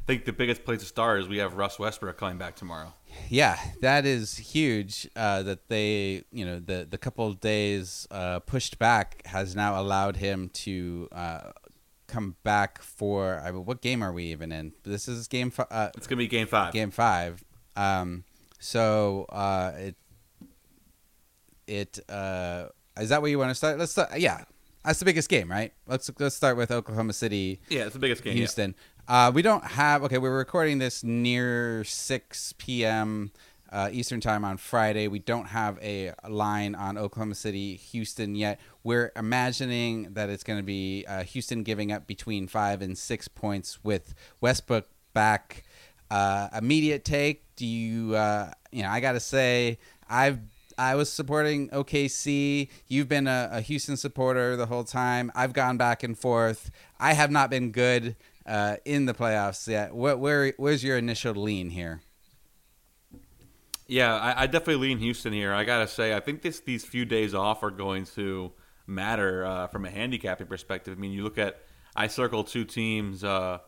think 0.07 0.25
the 0.25 0.33
biggest 0.33 0.65
place 0.65 0.81
to 0.81 0.87
start 0.87 1.21
is 1.21 1.29
we 1.29 1.39
have 1.39 1.55
Russ 1.55 1.79
Westbrook 1.79 2.17
coming 2.17 2.39
back 2.39 2.55
tomorrow. 2.57 2.93
Yeah, 3.29 3.59
that 3.81 4.07
is 4.07 4.37
huge. 4.37 5.09
Uh, 5.17 5.43
that 5.43 5.69
they, 5.69 6.23
you 6.33 6.45
know, 6.45 6.59
the 6.61 6.87
the 6.89 6.99
couple 6.99 7.27
of 7.27 7.41
days 7.41 8.07
uh, 8.11 8.41
pushed 8.41 8.79
back 8.79 9.27
has 9.27 9.57
now 9.57 9.81
allowed 9.81 10.17
him 10.17 10.49
to 10.51 11.09
uh, 11.13 11.51
come 12.07 12.37
back 12.43 12.83
for. 12.83 13.41
I 13.45 13.51
mean, 13.51 13.65
what 13.65 13.81
game 13.83 14.03
are 14.03 14.13
we 14.13 14.25
even 14.27 14.53
in? 14.53 14.73
This 14.85 15.09
is 15.09 15.29
game. 15.29 15.51
Fi- 15.51 15.67
uh, 15.71 15.91
It's 15.97 16.07
going 16.07 16.19
to 16.19 16.25
be 16.25 16.29
game 16.29 16.47
five. 16.47 16.73
game 16.73 16.91
five. 16.91 17.43
Um, 17.75 18.25
so 18.59 19.27
uh, 19.31 19.73
it 19.77 19.97
it 21.67 21.99
uh, 22.09 22.67
is 23.01 23.09
that 23.09 23.23
where 23.23 23.31
you 23.31 23.39
want 23.39 23.51
to 23.51 23.55
start? 23.55 23.79
Let's 23.79 23.93
start. 23.93 24.19
Yeah, 24.19 24.45
that's 24.85 24.99
the 24.99 25.05
biggest 25.05 25.29
game, 25.29 25.51
right? 25.51 25.73
Let's 25.87 26.11
let's 26.19 26.35
start 26.37 26.57
with 26.57 26.71
Oklahoma 26.71 27.13
City, 27.13 27.61
Yeah, 27.69 27.85
it's 27.85 27.93
the 27.95 27.99
biggest 27.99 28.23
game. 28.23 28.37
yeah. 28.37 28.75
Uh, 29.09 29.31
we 29.33 29.41
don't 29.41 29.65
have. 29.65 30.03
Okay, 30.03 30.19
we're 30.19 30.37
recording 30.37 30.79
this 30.79 31.05
near 31.05 31.85
six 31.85 32.53
p.m. 32.55 33.31
Uh, 33.71 33.89
Eastern 33.93 34.21
time 34.21 34.45
on 34.45 34.57
Friday. 34.57 35.07
We 35.07 35.21
don't 35.21 35.47
have 35.47 35.79
a 35.81 36.13
line 36.29 36.75
on 36.75 36.99
Oklahoma 36.99 37.37
City, 37.37 37.77
Houston 37.77 38.35
yet. 38.35 38.59
We're 38.83 39.13
imagining 39.15 40.15
that 40.15 40.29
it's 40.29 40.43
going 40.43 40.59
to 40.59 40.65
be 40.65 41.05
uh, 41.07 41.23
Houston 41.23 41.63
giving 41.63 41.93
up 41.93 42.09
between 42.09 42.49
five 42.49 42.83
and 42.83 42.99
six 42.99 43.29
points 43.29 43.85
with 43.85 44.13
Westbrook 44.41 44.89
back. 45.15 45.63
Uh, 46.11 46.49
immediate 46.57 47.05
take. 47.05 47.45
Do 47.55 47.65
you? 47.65 48.17
Uh, 48.17 48.51
you 48.73 48.83
know, 48.83 48.89
I 48.89 48.99
got 48.99 49.13
to 49.13 49.21
say, 49.21 49.79
I've 50.11 50.41
I 50.79 50.97
was 50.97 51.13
supporting 51.13 51.69
OKC. 51.69 52.69
You've 52.89 53.09
been 53.09 53.29
a, 53.29 53.51
a, 53.53 53.61
Houston 53.61 53.97
supporter 53.97 54.57
the 54.57 54.67
whole 54.67 54.85
time. 54.85 55.31
I've 55.35 55.53
gone 55.53 55.77
back 55.77 56.03
and 56.03 56.19
forth. 56.19 56.73
I 56.99 57.13
have 57.13 57.31
not 57.31 57.51
been 57.51 57.71
good 57.71 58.17
uh, 58.47 58.77
in 58.85 59.07
the 59.07 59.15
playoffs 59.15 59.67
yet. 59.67 59.95
What, 59.95 60.19
where 60.19 60.53
where's 60.57 60.85
your 60.85 60.97
initial 60.97 61.35
lean 61.35 61.71
here? 61.71 62.03
Yeah, 63.89 64.15
I, 64.17 64.43
I 64.43 64.47
definitely 64.47 64.89
lean 64.89 64.99
Houston 64.99 65.33
here. 65.33 65.53
I 65.53 65.65
gotta 65.65 65.89
say, 65.89 66.15
I 66.15 66.21
think 66.21 66.43
this 66.43 66.61
these 66.61 66.85
few 66.85 67.05
days 67.05 67.35
off 67.35 67.63
are 67.63 67.71
going 67.71 68.05
to 68.17 68.53
matter 68.87 69.45
uh, 69.45 69.67
from 69.69 69.85
a 69.85 69.91
handicapping 69.91 70.47
perspective. 70.47 70.97
I 70.97 71.01
mean, 71.01 71.13
you 71.13 71.23
look 71.25 71.39
at 71.39 71.61
I 71.95 72.09
circle 72.09 72.45
two 72.45 72.65
teams. 72.65 73.25
Uh, 73.25 73.59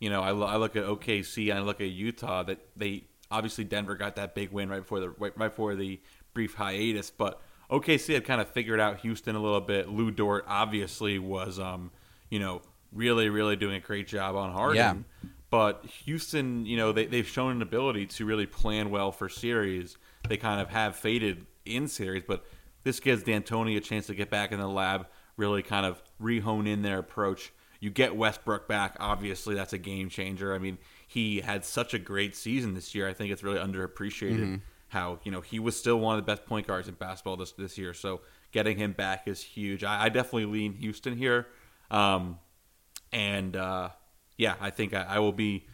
you 0.00 0.10
know, 0.10 0.22
I, 0.22 0.30
I 0.30 0.56
look 0.56 0.76
at 0.76 0.84
OKC 0.84 1.50
and 1.50 1.58
I 1.58 1.62
look 1.62 1.80
at 1.80 1.88
Utah. 1.88 2.42
That 2.44 2.60
they 2.76 3.04
obviously 3.30 3.64
Denver 3.64 3.94
got 3.94 4.16
that 4.16 4.34
big 4.34 4.52
win 4.52 4.68
right 4.68 4.80
before 4.80 5.00
the 5.00 5.10
right, 5.10 5.36
right 5.36 5.48
before 5.48 5.74
the 5.74 6.00
brief 6.34 6.54
hiatus, 6.54 7.10
but 7.10 7.40
OKC 7.70 8.14
had 8.14 8.24
kind 8.24 8.40
of 8.40 8.48
figured 8.48 8.80
out 8.80 9.00
Houston 9.00 9.36
a 9.36 9.40
little 9.40 9.60
bit. 9.60 9.88
Lu 9.88 10.10
Dort 10.10 10.44
obviously 10.48 11.18
was, 11.18 11.58
um, 11.58 11.90
you 12.30 12.38
know, 12.38 12.62
really, 12.92 13.28
really 13.28 13.56
doing 13.56 13.76
a 13.76 13.80
great 13.80 14.06
job 14.06 14.36
on 14.36 14.52
Harden. 14.52 14.76
Yeah. 14.76 15.30
But 15.50 15.84
Houston, 16.04 16.66
you 16.66 16.76
know, 16.76 16.92
they, 16.92 17.06
they've 17.06 17.26
shown 17.26 17.52
an 17.52 17.62
ability 17.62 18.06
to 18.06 18.26
really 18.26 18.46
plan 18.46 18.90
well 18.90 19.12
for 19.12 19.28
series. 19.28 19.96
They 20.28 20.36
kind 20.36 20.60
of 20.60 20.68
have 20.68 20.96
faded 20.96 21.46
in 21.64 21.88
series, 21.88 22.24
but 22.26 22.44
this 22.84 23.00
gives 23.00 23.22
D'Antoni 23.22 23.76
a 23.76 23.80
chance 23.80 24.06
to 24.06 24.14
get 24.14 24.30
back 24.30 24.52
in 24.52 24.60
the 24.60 24.68
lab, 24.68 25.06
really 25.36 25.62
kind 25.62 25.86
of 25.86 26.02
rehone 26.20 26.68
in 26.68 26.82
their 26.82 26.98
approach. 26.98 27.52
You 27.80 27.90
get 27.90 28.16
Westbrook 28.16 28.68
back, 28.68 28.96
obviously 28.98 29.54
that's 29.54 29.72
a 29.72 29.78
game 29.78 30.08
changer. 30.08 30.54
I 30.54 30.58
mean, 30.58 30.78
he 31.06 31.40
had 31.40 31.64
such 31.64 31.94
a 31.94 31.98
great 31.98 32.36
season 32.36 32.74
this 32.74 32.94
year. 32.94 33.08
I 33.08 33.12
think 33.12 33.32
it's 33.32 33.42
really 33.42 33.58
underappreciated 33.58 34.40
mm-hmm. 34.40 34.56
how 34.88 35.20
you 35.22 35.30
know 35.30 35.40
he 35.40 35.58
was 35.58 35.76
still 35.76 35.98
one 35.98 36.18
of 36.18 36.24
the 36.24 36.30
best 36.30 36.44
point 36.44 36.66
guards 36.66 36.88
in 36.88 36.94
basketball 36.94 37.36
this 37.36 37.52
this 37.52 37.78
year. 37.78 37.94
So 37.94 38.20
getting 38.52 38.76
him 38.78 38.92
back 38.92 39.28
is 39.28 39.42
huge. 39.42 39.84
I, 39.84 40.04
I 40.04 40.08
definitely 40.08 40.46
lean 40.46 40.74
Houston 40.74 41.16
here, 41.16 41.46
um, 41.90 42.38
and 43.12 43.56
uh, 43.56 43.90
yeah, 44.36 44.54
I 44.60 44.70
think 44.70 44.94
I, 44.94 45.02
I, 45.02 45.18
will 45.18 45.32
be. 45.32 45.66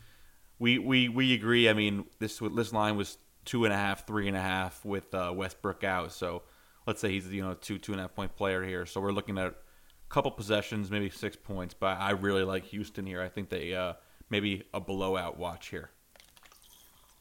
We, 0.59 0.79
we 0.79 1.09
we 1.09 1.35
agree. 1.35 1.69
I 1.69 1.73
mean, 1.73 2.05
this 2.19 2.38
this 2.55 2.73
line 2.73 2.97
was 2.97 3.19
two 3.45 3.64
and 3.64 3.75
a 3.75 3.76
half, 3.76 4.07
three 4.07 4.29
and 4.29 4.37
a 4.37 4.41
half 4.41 4.85
with 4.85 5.14
uh, 5.14 5.33
Westbrook 5.35 5.85
out. 5.85 6.12
So 6.12 6.43
let's 6.87 7.00
say 7.00 7.11
he's 7.11 7.26
you 7.29 7.43
know 7.43 7.55
two 7.55 7.79
two 7.79 7.93
and 7.93 8.00
a 8.00 8.05
half 8.05 8.14
point 8.14 8.35
player 8.37 8.64
here. 8.64 8.87
So 8.87 9.00
we're 9.00 9.12
looking 9.12 9.38
at 9.38 9.47
a 9.47 9.55
couple 10.09 10.31
possessions, 10.31 10.91
maybe 10.91 11.11
six 11.11 11.37
points. 11.37 11.75
But 11.75 11.99
I 11.99 12.11
really 12.12 12.45
like 12.45 12.64
Houston 12.67 13.07
here. 13.07 13.21
I 13.21 13.29
think 13.29 13.50
they 13.50 13.75
uh, 13.75 13.95
maybe 14.31 14.64
a 14.73 14.81
blowout 14.81 15.38
watch 15.38 15.69
here. 15.69 15.91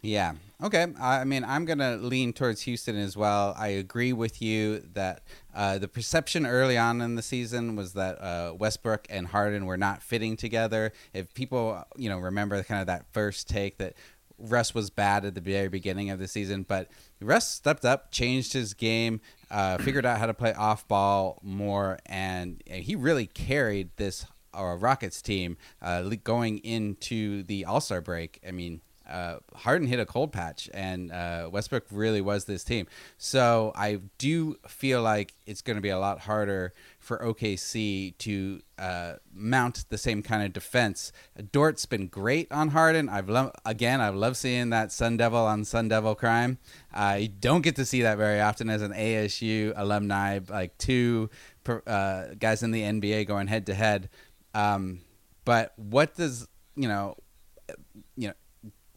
Yeah. 0.02 0.34
Okay. 0.64 0.88
I 0.98 1.26
mean, 1.26 1.44
I'm 1.44 1.66
going 1.66 1.80
to 1.80 1.98
lean 1.98 2.32
towards 2.32 2.62
Houston 2.62 2.96
as 2.96 3.18
well. 3.18 3.54
I 3.58 3.68
agree 3.68 4.14
with 4.14 4.42
you 4.42 4.80
that 4.94 5.24
uh, 5.54 5.78
the 5.78 5.90
perception 5.90 6.46
early 6.46 6.78
on 6.78 7.02
in 7.02 7.16
the 7.16 7.22
season 7.22 7.76
was 7.76 7.94
that 7.94 8.22
uh, 8.22 8.54
Westbrook 8.58 9.06
and 9.10 9.28
Harden 9.28 9.66
were 9.66 9.76
not 9.76 10.02
fitting 10.02 10.38
together. 10.38 10.94
If 11.14 11.34
people, 11.34 11.84
you 11.98 12.08
know, 12.08 12.18
remember 12.18 12.64
kind 12.64 12.80
of 12.80 12.88
that 12.88 13.08
first 13.12 13.50
take 13.50 13.78
that 13.80 13.96
Russ 14.38 14.74
was 14.74 14.90
bad 14.90 15.26
at 15.26 15.36
the 15.36 15.42
very 15.42 15.68
beginning 15.68 16.10
of 16.10 16.20
the 16.20 16.30
season, 16.30 16.64
but 16.64 16.88
Russ 17.20 17.46
stepped 17.46 17.84
up, 17.84 18.12
changed 18.12 18.54
his 18.54 18.74
game, 18.74 19.20
uh, 19.52 19.78
figured 19.80 20.06
out 20.06 20.18
how 20.18 20.28
to 20.28 20.34
play 20.34 20.54
off 20.54 20.88
ball 20.88 21.40
more, 21.44 22.00
and 22.06 22.64
he 22.66 22.96
really 22.96 23.26
carried 23.28 23.90
this 23.98 24.26
uh, 24.58 24.78
Rockets 24.80 25.22
team 25.22 25.58
uh, 25.82 26.04
going 26.24 26.60
into 26.60 27.44
the 27.44 27.66
All 27.66 27.82
Star 27.82 28.00
break. 28.00 28.40
I 28.48 28.52
mean, 28.52 28.82
uh, 29.10 29.38
Harden 29.56 29.88
hit 29.88 30.00
a 30.00 30.06
cold 30.06 30.32
patch, 30.32 30.70
and 30.74 31.12
uh, 31.12 31.50
Westbrook 31.52 31.86
really 31.92 32.22
was 32.22 32.46
this 32.46 32.64
team. 32.64 32.88
So 33.18 33.72
I 33.76 34.00
do 34.18 34.58
feel 34.68 35.02
like 35.02 35.34
it's 35.46 35.62
going 35.62 35.76
to 35.76 35.82
be 35.82 35.90
a 35.90 36.00
lot 36.00 36.20
harder 36.20 36.74
for 37.00 37.18
OKC 37.20 38.18
to 38.20 38.62
uh, 38.78 39.14
mount 39.34 39.86
the 39.90 39.98
same 39.98 40.22
kind 40.24 40.44
of 40.44 40.54
defense. 40.54 41.12
Dort's 41.52 41.86
been 41.86 42.08
great 42.08 42.52
on 42.52 42.70
Harden. 42.70 43.10
I've 43.10 43.30
loved 43.30 43.56
again. 43.66 44.00
I 44.00 44.10
love 44.10 44.38
seeing 44.38 44.70
that 44.70 44.92
Sun 44.92 45.18
Devil 45.18 45.40
on 45.40 45.66
Sun 45.66 45.90
Devil 45.90 46.16
crime. 46.16 46.58
I 46.94 47.32
don't 47.40 47.62
get 47.62 47.76
to 47.76 47.86
see 47.86 48.02
that 48.04 48.18
very 48.18 48.40
often 48.40 48.70
as 48.70 48.82
an 48.82 48.94
ASU 48.94 49.74
alumni, 49.76 50.40
like 50.48 50.78
two 50.78 51.30
uh, 51.86 52.28
guys 52.40 52.64
in 52.64 52.72
the 52.72 52.82
NBA 52.82 53.28
going 53.28 53.48
head 53.48 53.66
to 53.66 53.74
head. 53.74 54.10
Um, 54.54 55.02
but 55.46 55.74
what 55.78 56.16
does 56.16 56.48
you 56.76 56.88
know, 56.88 57.16
you 58.16 58.28
know, 58.30 58.34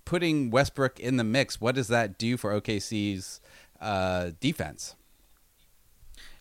putting 0.06 0.50
Westbrook 0.50 0.98
in 0.98 1.18
the 1.18 1.24
mix, 1.24 1.60
what 1.60 1.74
does 1.74 1.88
that 1.88 2.16
do 2.16 2.38
for 2.38 2.58
OKC's 2.58 3.40
uh, 3.78 4.30
defense? 4.40 4.94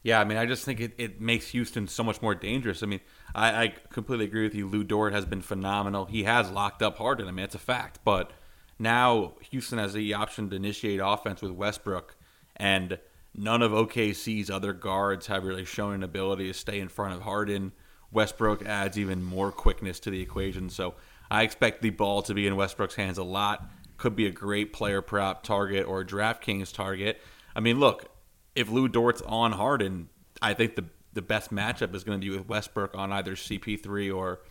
Yeah, 0.04 0.22
I 0.22 0.24
mean, 0.24 0.38
I 0.38 0.46
just 0.46 0.64
think 0.64 0.80
it, 0.80 0.94
it 1.00 1.20
makes 1.20 1.48
Houston 1.48 1.88
so 1.88 2.04
much 2.04 2.22
more 2.22 2.36
dangerous. 2.36 2.84
I 2.84 2.86
mean, 2.86 3.00
I, 3.34 3.64
I 3.64 3.74
completely 3.90 4.26
agree 4.26 4.44
with 4.44 4.54
you. 4.54 4.68
Lu 4.68 4.84
Dort 4.84 5.14
has 5.14 5.26
been 5.26 5.42
phenomenal. 5.42 6.06
He 6.06 6.24
has 6.24 6.50
locked 6.52 6.84
up 6.84 7.00
Harden. 7.00 7.28
I 7.28 7.32
mean, 7.32 7.44
it's 7.44 7.56
a 7.56 7.60
fact. 7.60 8.00
But 8.06 8.32
now 8.78 9.34
Houston 9.50 9.80
has 9.80 9.94
the 9.94 10.14
option 10.14 10.50
to 10.52 10.56
initiate 10.56 11.02
offense 11.04 11.42
with 11.42 11.52
Westbrook, 11.52 12.16
and 12.56 13.00
none 13.34 13.64
of 13.64 13.72
OKC's 13.72 14.52
other 14.52 14.74
guards 14.74 15.26
have 15.26 15.44
really 15.44 15.66
shown 15.66 15.96
an 15.96 16.04
ability 16.04 16.48
to 16.48 16.54
stay 16.54 16.80
in 16.80 16.88
front 16.88 17.16
of 17.16 17.24
Harden. 17.24 17.72
Westbrook 18.12 18.64
adds 18.64 19.00
even 19.00 19.24
more 19.24 19.52
quickness 19.52 20.00
to 20.02 20.12
the 20.12 20.22
equation. 20.22 20.70
So 20.70 20.94
I 21.30 21.44
expect 21.44 21.82
the 21.82 21.90
ball 21.90 22.22
to 22.24 22.34
be 22.34 22.48
in 22.48 22.56
Westbrook's 22.56 22.96
hands 22.96 23.18
a 23.18 23.24
lot. 23.24 23.70
Could 23.98 24.16
be 24.16 24.26
a 24.26 24.32
great 24.32 24.74
player 24.74 25.02
prop 25.02 25.44
target 25.44 25.88
or 25.88 26.02
a 26.02 26.06
DraftKings 26.06 26.74
target. 26.74 27.22
I 27.56 27.60
mean, 27.62 27.80
look, 27.80 28.12
if 28.56 28.70
Lu 28.70 28.88
Dort's 28.88 29.22
on 29.22 29.54
Harden, 29.54 30.10
I 30.42 30.54
think 30.54 30.76
the 30.76 30.86
the 31.14 31.22
best 31.22 31.52
matchup 31.52 31.96
is 31.96 32.04
going 32.04 32.20
to 32.20 32.26
be 32.26 32.38
with 32.38 32.48
Westbrook 32.48 32.94
on 32.94 33.12
either 33.14 33.36
CP3 33.36 34.14
or 34.16 34.42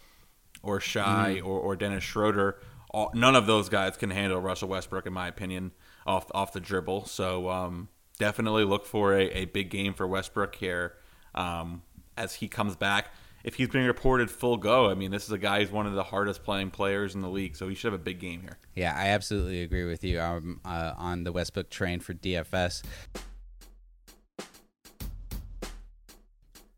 or 0.63 0.81
Shai 0.81 1.41
mm. 1.41 1.47
or, 1.47 1.61
or 1.61 1.77
Dennis 1.77 2.03
Schroeder. 2.03 2.59
All, 2.91 3.11
none 3.15 3.37
of 3.37 3.47
those 3.47 3.69
guys 3.69 3.97
can 3.97 4.11
handle 4.11 4.41
Russell 4.41 4.69
Westbrook, 4.69 5.07
in 5.07 5.13
my 5.13 5.29
opinion, 5.29 5.73
off 6.07 6.31
off 6.35 6.53
the 6.53 6.61
dribble. 6.61 7.05
So 7.05 7.51
um, 7.51 7.89
definitely 8.19 8.65
look 8.65 8.87
for 8.87 9.15
a, 9.15 9.25
a 9.31 9.45
big 9.45 9.69
game 9.71 9.95
for 9.95 10.07
Westbrook 10.07 10.55
here 10.55 10.95
um, 11.35 11.83
as 12.17 12.35
he 12.35 12.49
comes 12.49 12.77
back 12.77 13.09
if 13.45 13.57
he's 13.57 13.69
being 13.69 13.87
reported 13.87 14.31
full 14.31 14.57
go, 14.57 14.91
I 14.91 14.95
mean, 14.95 15.11
this 15.11 15.25
is 15.25 15.31
a 15.31 15.39
guy 15.39 15.61
who's 15.61 15.71
one 15.71 15.87
of 15.87 15.93
the 15.93 16.03
hardest 16.03 16.43
playing 16.43 16.71
players 16.71 17.15
in 17.15 17.21
the 17.21 17.29
league, 17.29 17.57
so 17.57 17.69
he 17.69 17.75
should 17.75 17.93
have 17.93 18.01
a 18.01 18.03
big 18.03 18.19
game 18.19 18.41
here. 18.41 18.59
Yeah, 18.75 18.95
I 18.97 19.09
absolutely 19.09 19.63
agree 19.63 19.85
with 19.85 20.03
you. 20.03 20.19
I'm 20.19 20.61
uh, 20.65 20.95
on 20.97 21.25
the 21.25 21.31
Westbrook 21.31 21.69
train 21.69 22.01
for 22.01 22.15
DFS. 22.15 22.83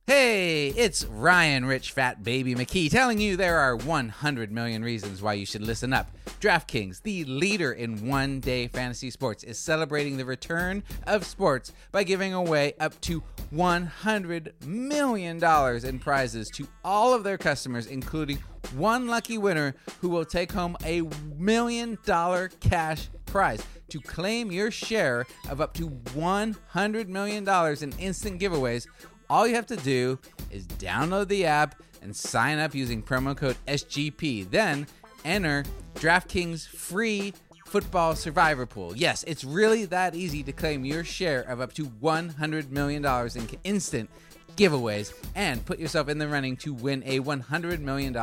Hey, 0.08 0.68
it's 0.68 1.04
Ryan 1.04 1.64
Rich 1.64 1.90
Fat 1.90 2.22
Baby 2.22 2.54
McKee 2.54 2.88
telling 2.88 3.18
you 3.18 3.36
there 3.36 3.58
are 3.58 3.74
100 3.74 4.52
million 4.52 4.84
reasons 4.84 5.20
why 5.20 5.32
you 5.32 5.44
should 5.44 5.62
listen 5.62 5.92
up. 5.92 6.08
DraftKings, 6.40 7.02
the 7.02 7.24
leader 7.24 7.72
in 7.72 8.08
one 8.08 8.38
day 8.38 8.68
fantasy 8.68 9.10
sports, 9.10 9.42
is 9.42 9.58
celebrating 9.58 10.16
the 10.16 10.24
return 10.24 10.84
of 11.08 11.26
sports 11.26 11.72
by 11.90 12.04
giving 12.04 12.32
away 12.32 12.74
up 12.78 13.00
to 13.00 13.20
$100 13.52 14.64
million 14.64 15.42
in 15.84 15.98
prizes 15.98 16.50
to 16.50 16.68
all 16.84 17.12
of 17.12 17.24
their 17.24 17.36
customers, 17.36 17.88
including 17.88 18.38
one 18.76 19.08
lucky 19.08 19.38
winner 19.38 19.74
who 20.00 20.08
will 20.08 20.24
take 20.24 20.52
home 20.52 20.76
a 20.84 21.02
million 21.36 21.98
dollar 22.04 22.48
cash 22.60 23.08
prize. 23.24 23.60
To 23.88 24.00
claim 24.00 24.52
your 24.52 24.70
share 24.70 25.26
of 25.48 25.60
up 25.60 25.74
to 25.74 25.88
$100 25.88 27.08
million 27.08 27.48
in 27.82 27.98
instant 27.98 28.40
giveaways, 28.40 28.86
All 29.28 29.46
you 29.46 29.54
have 29.54 29.66
to 29.66 29.76
do 29.76 30.18
is 30.50 30.66
download 30.66 31.28
the 31.28 31.46
app 31.46 31.82
and 32.02 32.14
sign 32.14 32.58
up 32.58 32.74
using 32.74 33.02
promo 33.02 33.36
code 33.36 33.56
SGP. 33.66 34.50
Then 34.50 34.86
enter 35.24 35.64
DraftKings 35.96 36.66
free 36.66 37.32
football 37.66 38.14
survivor 38.14 38.64
pool. 38.64 38.96
Yes, 38.96 39.24
it's 39.26 39.42
really 39.42 39.84
that 39.86 40.14
easy 40.14 40.42
to 40.44 40.52
claim 40.52 40.84
your 40.84 41.02
share 41.02 41.42
of 41.42 41.60
up 41.60 41.72
to 41.74 41.86
$100 41.86 42.70
million 42.70 43.04
in 43.04 43.48
instant 43.64 44.08
giveaways 44.56 45.12
and 45.34 45.64
put 45.66 45.78
yourself 45.78 46.08
in 46.08 46.18
the 46.18 46.28
running 46.28 46.56
to 46.56 46.72
win 46.72 47.02
a 47.04 47.20
$100 47.20 47.80
million 47.80 48.16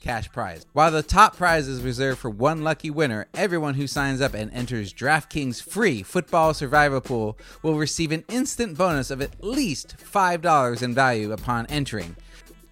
cash 0.00 0.30
prize. 0.30 0.66
While 0.72 0.90
the 0.90 1.02
top 1.02 1.36
prize 1.36 1.68
is 1.68 1.82
reserved 1.82 2.18
for 2.18 2.30
one 2.30 2.62
lucky 2.62 2.90
winner, 2.90 3.26
everyone 3.34 3.74
who 3.74 3.86
signs 3.86 4.20
up 4.20 4.34
and 4.34 4.52
enters 4.52 4.92
DraftKings 4.92 5.62
free 5.62 6.02
football 6.02 6.54
survivor 6.54 7.00
pool 7.00 7.38
will 7.62 7.76
receive 7.76 8.12
an 8.12 8.24
instant 8.28 8.76
bonus 8.76 9.10
of 9.10 9.20
at 9.20 9.42
least 9.42 9.96
$5 9.98 10.82
in 10.82 10.94
value 10.94 11.32
upon 11.32 11.66
entering. 11.66 12.16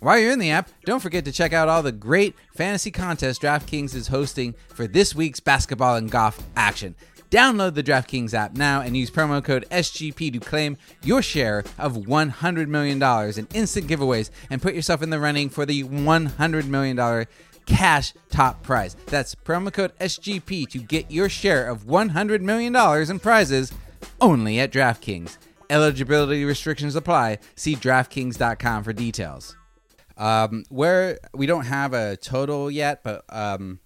While 0.01 0.19
you're 0.19 0.33
in 0.33 0.39
the 0.39 0.51
app, 0.51 0.69
don't 0.85 1.01
forget 1.01 1.25
to 1.25 1.33
check 1.33 1.55
out 1.55 1.69
all 1.69 1.83
the 1.83 1.91
great 1.91 2.35
fantasy 2.55 2.91
contests 2.91 3.39
DraftKings 3.39 3.95
is 3.95 4.09
hosting 4.09 4.55
for 4.69 4.87
this 4.87 5.15
week's 5.15 5.41
basketball 5.41 5.97
and 5.97 6.11
golf 6.11 6.39
action. 6.57 6.95
Download 7.31 7.75
the 7.75 7.83
DraftKings 7.83 8.35
app 8.35 8.57
now 8.57 8.81
and 8.81 8.97
use 8.97 9.11
promo 9.11 9.43
code 9.43 9.67
SGP 9.71 10.33
to 10.33 10.39
claim 10.39 10.77
your 11.03 11.23
share 11.23 11.65
of 11.79 11.95
$100 11.95 12.69
million 12.69 13.03
in 13.03 13.49
instant 13.55 13.87
giveaways 13.89 14.31
and 14.51 14.63
put 14.63 14.75
yourself 14.75 15.03
in 15.03 15.11
the 15.11 15.19
running 15.19 15.49
for 15.49 15.67
the 15.67 15.85
$100 15.85 16.67
million 16.67 17.27
cash 17.67 18.13
top 18.31 18.63
prize. 18.63 18.97
That's 19.07 19.35
promo 19.35 19.73
code 19.73 19.99
SGP 19.99 20.69
to 20.71 20.79
get 20.79 21.11
your 21.11 21.29
share 21.29 21.69
of 21.69 21.85
$100 21.85 22.41
million 22.41 22.75
in 23.11 23.19
prizes 23.19 23.73
only 24.21 24.61
at 24.61 24.73
DraftKings. 24.73 25.39
Eligibility 25.71 26.45
restrictions 26.45 26.95
apply. 26.95 27.39
See 27.57 27.75
DraftKings.com 27.75 28.85
for 28.85 28.93
details. 28.93 29.57
Um, 30.17 30.65
where 30.69 31.19
we 31.33 31.47
don't 31.47 31.65
have 31.65 31.93
a 31.93 32.17
total 32.17 32.71
yet, 32.71 33.03
but 33.03 33.25
um, 33.31 33.81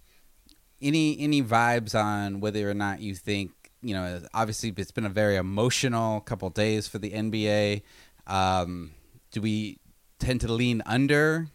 any 0.81 1.19
any 1.19 1.43
vibes 1.43 1.95
on 1.95 2.41
whether 2.41 2.69
or 2.69 2.75
not 2.75 3.01
you 3.01 3.15
think 3.15 3.53
you 3.83 3.95
know? 3.95 4.21
Obviously, 4.35 4.73
it's 4.77 4.91
been 4.91 5.07
a 5.07 5.11
very 5.11 5.37
emotional 5.37 6.21
couple 6.21 6.51
days 6.51 6.89
for 6.89 6.99
the 6.99 7.11
NBA. 7.11 7.83
Um, 8.27 8.93
do 9.31 9.41
we 9.41 9.79
tend 10.19 10.41
to 10.43 10.53
lean 10.53 10.83
under 10.87 11.49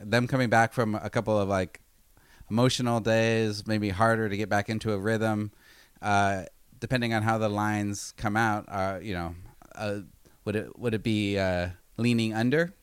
them 0.00 0.26
coming 0.26 0.48
back 0.48 0.72
from 0.72 0.94
a 0.94 1.10
couple 1.10 1.38
of 1.38 1.48
like 1.48 1.80
emotional 2.50 3.00
days? 3.00 3.66
Maybe 3.66 3.90
harder 3.90 4.28
to 4.28 4.36
get 4.36 4.48
back 4.48 4.68
into 4.68 4.92
a 4.92 4.98
rhythm, 4.98 5.52
uh, 6.02 6.44
depending 6.78 7.14
on 7.14 7.22
how 7.22 7.38
the 7.38 7.48
lines 7.48 8.12
come 8.16 8.36
out. 8.36 8.64
Uh, 8.68 8.98
you 9.00 9.14
know, 9.14 9.34
uh, 9.74 10.00
would 10.44 10.56
it 10.56 10.78
would 10.78 10.94
it 10.94 11.02
be 11.02 11.38
uh, 11.38 11.68
leaning 11.96 12.34
under? 12.34 12.74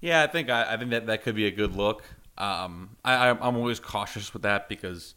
Yeah, 0.00 0.22
I 0.22 0.26
think 0.26 0.50
I, 0.50 0.74
I 0.74 0.76
think 0.76 0.90
that 0.90 1.06
that 1.06 1.22
could 1.22 1.36
be 1.36 1.46
a 1.46 1.50
good 1.50 1.76
look. 1.76 2.04
Um, 2.38 2.96
I, 3.04 3.28
I'm 3.28 3.56
always 3.56 3.80
cautious 3.80 4.32
with 4.32 4.42
that 4.42 4.68
because 4.68 5.14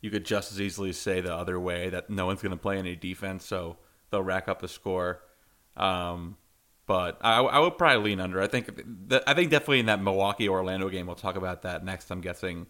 you 0.00 0.10
could 0.10 0.24
just 0.24 0.52
as 0.52 0.60
easily 0.60 0.92
say 0.92 1.20
the 1.20 1.34
other 1.34 1.58
way 1.58 1.90
that 1.90 2.10
no 2.10 2.26
one's 2.26 2.42
going 2.42 2.50
to 2.50 2.60
play 2.60 2.78
any 2.78 2.94
defense, 2.96 3.44
so 3.44 3.76
they'll 4.10 4.22
rack 4.22 4.48
up 4.48 4.60
the 4.60 4.68
score. 4.68 5.22
Um, 5.76 6.36
but 6.86 7.18
I, 7.22 7.40
I, 7.40 7.58
would 7.58 7.78
probably 7.78 8.10
lean 8.10 8.20
under. 8.20 8.40
I 8.40 8.46
think 8.46 8.82
that, 9.08 9.24
I 9.26 9.34
think 9.34 9.50
definitely 9.50 9.80
in 9.80 9.86
that 9.86 10.02
Milwaukee 10.02 10.48
Orlando 10.48 10.88
game, 10.88 11.06
we'll 11.06 11.16
talk 11.16 11.36
about 11.36 11.62
that 11.62 11.84
next. 11.84 12.10
I'm 12.10 12.20
guessing 12.20 12.66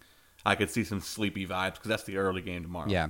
I 0.47 0.55
could 0.55 0.71
see 0.71 0.85
some 0.85 1.01
sleepy 1.01 1.47
vibes 1.47 1.75
because 1.75 1.89
that's 1.89 2.05
the 2.05 2.17
early 2.17 2.41
game 2.41 2.63
tomorrow. 2.63 2.89
Yeah. 2.89 3.09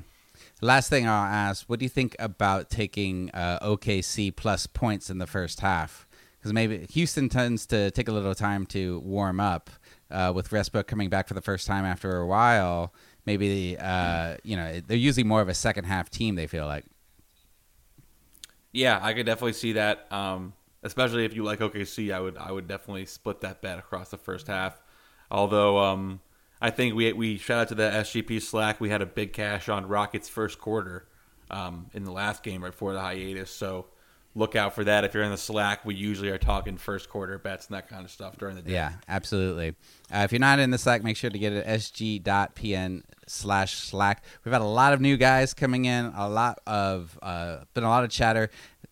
Last 0.61 0.89
thing 0.89 1.07
I'll 1.07 1.27
ask: 1.27 1.69
What 1.69 1.79
do 1.79 1.85
you 1.85 1.91
think 1.91 2.17
about 2.19 2.71
taking 2.71 3.31
uh, 3.33 3.61
OKC 3.61 4.35
plus 4.35 4.67
points 4.67 5.11
in 5.11 5.19
the 5.19 5.27
first 5.27 5.61
half? 5.61 6.09
because 6.45 6.53
maybe 6.53 6.87
Houston 6.91 7.31
tends 7.31 7.65
to 7.65 7.91
take 7.93 8.07
a 8.07 8.13
little 8.13 8.35
time 8.35 8.67
to 8.67 9.01
warm 9.01 9.41
up. 9.41 9.71
Uh, 10.11 10.33
with 10.35 10.53
Westbrook 10.53 10.87
coming 10.87 11.09
back 11.09 11.27
for 11.27 11.35
the 11.35 11.41
first 11.41 11.67
time 11.67 11.85
after 11.85 12.19
a 12.19 12.27
while, 12.27 12.93
maybe 13.27 13.77
uh, 13.79 14.37
you 14.45 14.57
know 14.57 14.81
they're 14.87 14.97
usually 14.97 15.25
more 15.25 15.41
of 15.41 15.49
a 15.49 15.55
second 15.55 15.85
half 15.85 16.11
team. 16.11 16.35
They 16.35 16.47
feel 16.47 16.67
like. 16.67 16.85
Yeah, 18.73 18.99
I 19.03 19.15
could 19.15 19.27
definitely 19.27 19.55
see 19.55 19.73
that. 19.73 20.07
Um, 20.13 20.53
especially 20.83 21.25
if 21.25 21.35
you 21.35 21.43
like 21.43 21.61
OKC, 21.61 22.13
I 22.13 22.21
would 22.21 22.37
I 22.37 22.53
would 22.53 22.69
definitely 22.69 23.07
split 23.07 23.41
that 23.41 23.63
bet 23.63 23.79
across 23.79 24.11
the 24.11 24.19
first 24.19 24.47
half. 24.47 24.81
Although 25.31 25.79
um, 25.79 26.21
I 26.61 26.71
think 26.71 26.95
we 26.95 27.13
we 27.13 27.39
shout 27.39 27.61
out 27.61 27.69
to 27.69 27.75
the 27.75 27.91
SGP 27.91 28.41
Slack. 28.41 28.81
We 28.81 28.91
had 28.91 29.03
a 29.03 29.07
big 29.07 29.33
cash 29.33 29.69
on 29.69 29.87
Rockets 29.87 30.29
first 30.29 30.59
quarter 30.59 31.09
um, 31.51 31.87
in 31.93 32.05
the 32.05 32.13
last 32.13 32.43
game 32.43 32.63
right 32.63 32.71
before 32.71 32.93
the 32.93 33.01
hiatus. 33.01 33.51
So 33.51 33.87
look 34.35 34.57
out 34.57 34.75
for 34.75 34.85
that. 34.85 35.05
If 35.05 35.15
you're 35.15 35.23
in 35.23 35.31
the 35.31 35.37
Slack, 35.37 35.85
we 35.85 35.95
usually 35.95 36.31
are 36.31 36.39
talking 36.39 36.77
first 36.77 37.09
quarter 37.09 37.39
bets 37.39 37.67
and 37.67 37.77
that 37.77 37.89
kind 37.89 38.05
of 38.05 38.11
stuff 38.11 38.37
during 38.37 38.57
the 38.57 38.63
day. 38.63 38.73
Yeah, 38.73 38.93
absolutely. 39.09 39.75
Uh, 40.13 40.19
if 40.19 40.33
you're 40.33 40.41
not 40.41 40.59
in 40.59 40.71
the 40.71 40.79
Slack, 40.79 41.03
make 41.03 41.17
sure 41.17 41.31
to 41.31 41.39
get 41.39 41.53
it 41.53 41.65
at 41.65 41.81
sg.pn 41.81 43.03
slash 43.27 43.77
Slack. 43.77 44.25
We've 44.45 44.53
had 44.53 44.63
a 44.63 44.65
lot 44.65 44.93
of 44.93 45.01
new 45.01 45.17
guys 45.17 45.55
coming 45.55 45.85
in, 45.85 46.07
a 46.17 46.29
lot 46.29 46.61
of, 46.67 47.19
uh, 47.23 47.59
been 47.75 47.85
a 47.85 47.89
lot 47.89 48.05
of 48.05 48.11
chatter. 48.11 48.51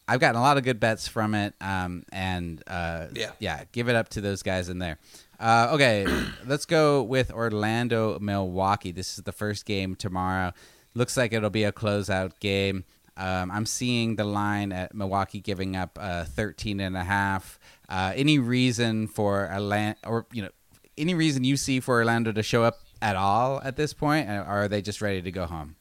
I've 0.09 0.20
gotten 0.20 0.37
a 0.37 0.42
lot 0.42 0.59
of 0.59 0.64
good 0.64 0.81
bets 0.81 1.09
from 1.09 1.35
it. 1.35 1.55
Um, 1.61 2.05
and 2.12 2.62
uh, 2.66 3.07
yeah. 3.14 3.33
yeah, 3.38 3.64
give 3.72 3.88
it 3.88 3.96
up 3.96 4.09
to 4.11 4.20
those 4.20 4.42
guys 4.42 4.68
in 4.68 4.78
there. 4.78 4.98
Uh, 5.40 5.70
okay, 5.72 6.07
let's 6.46 6.66
go 6.66 7.02
with 7.02 7.33
Orlando, 7.33 8.18
Milwaukee. 8.20 8.92
This 8.92 9.18
is 9.18 9.24
the 9.24 9.33
first 9.33 9.66
game 9.66 9.96
tomorrow. 9.96 10.52
Looks 10.94 11.16
like 11.16 11.33
it'll 11.33 11.50
be 11.50 11.64
a 11.64 11.72
closeout 11.72 12.38
game. 12.38 12.85
Um, 13.16 13.51
I'm 13.51 13.66
seeing 13.66 14.16
the 14.16 14.25
line 14.25 14.72
at 14.72 14.94
Milwaukee 14.94 15.40
giving 15.40 15.77
up 15.77 15.98
uh, 16.01 16.25
13 16.25 16.81
and 16.81 16.96
a 16.96 17.05
half. 17.05 17.59
Uh, 17.88 18.12
any 18.14 18.38
reason 18.38 19.07
for 19.07 19.51
Orlando, 19.53 19.98
or 20.05 20.27
you 20.33 20.42
know, 20.42 20.51
any 20.96 21.14
reason 21.14 21.44
you 21.44 21.57
see 21.57 21.81
for 21.81 21.96
Orlando 21.96 22.33
to 22.33 22.42
show 22.42 22.64
up 22.64 22.79
at 23.01 23.16
all 23.16 23.61
at 23.62 23.77
this 23.77 23.92
point, 23.92 24.29
or 24.29 24.42
are 24.44 24.68
they 24.68 24.81
just 24.81 25.03
ready 25.03 25.20
to 25.20 25.31
go 25.31 25.46
home? 25.46 25.77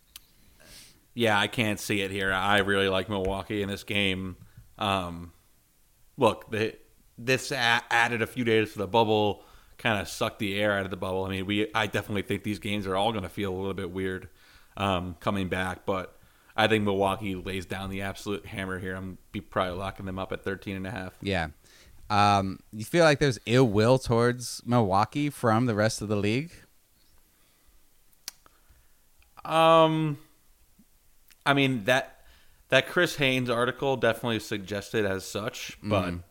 Yeah, 1.14 1.38
I 1.38 1.48
can't 1.48 1.80
see 1.80 2.02
it 2.02 2.12
here. 2.12 2.32
I 2.32 2.60
really 2.60 2.88
like 2.88 3.10
Milwaukee 3.10 3.62
in 3.62 3.70
this 3.70 3.84
game. 3.84 4.38
Um, 4.78 5.34
look, 6.18 6.50
the, 6.52 6.76
this 7.18 7.52
a- 7.52 7.84
added 7.90 8.22
a 8.22 8.28
few 8.28 8.44
days 8.44 8.74
to 8.74 8.80
the 8.80 8.88
bubble, 8.88 9.44
kind 9.78 10.00
of 10.00 10.08
sucked 10.08 10.40
the 10.40 10.60
air 10.60 10.78
out 10.78 10.86
of 10.86 10.92
the 10.92 10.98
bubble. 10.98 11.26
I 11.26 11.30
mean, 11.30 11.46
we 11.46 11.68
I 11.74 11.88
definitely 11.88 12.22
think 12.22 12.44
these 12.44 12.60
games 12.60 12.88
are 12.88 12.96
all 12.96 13.12
going 13.12 13.24
to 13.24 13.30
feel 13.30 13.54
a 13.54 13.58
little 13.58 13.74
bit 13.74 13.92
weird 13.92 14.30
um, 14.78 15.16
coming 15.20 15.50
back, 15.50 15.86
but 15.86 16.18
I 16.62 16.68
think 16.68 16.84
Milwaukee 16.84 17.34
lays 17.34 17.66
down 17.66 17.90
the 17.90 18.04
absolute 18.04 18.46
hammer 18.46 18.78
here. 18.78 18.96
I'm 18.96 19.18
be 19.32 19.42
probably 19.42 19.80
locking 19.80 20.06
them 20.06 20.20
up 20.20 20.32
at 20.32 20.44
13 20.44 20.76
and 20.76 20.86
a 20.86 20.92
half. 20.92 21.18
Yeah. 21.20 21.48
Um, 22.12 22.60
you 22.72 22.86
feel 22.86 23.04
like 23.04 23.18
there's 23.18 23.40
ill 23.48 23.68
will 23.68 23.98
towards 23.98 24.62
Milwaukee 24.64 25.32
from 25.32 25.66
the 25.66 25.74
rest 25.74 26.04
of 26.04 26.08
the 26.08 26.16
league? 26.16 26.52
Um, 29.44 30.20
I 31.48 31.56
mean 31.56 31.86
that 31.86 32.26
that 32.70 32.88
Chris 32.88 33.16
Haynes 33.16 33.50
article 33.50 33.98
definitely 33.98 34.38
suggested 34.38 35.04
as 35.04 35.26
such, 35.26 35.80
but 35.82 36.12
mm. 36.12 36.24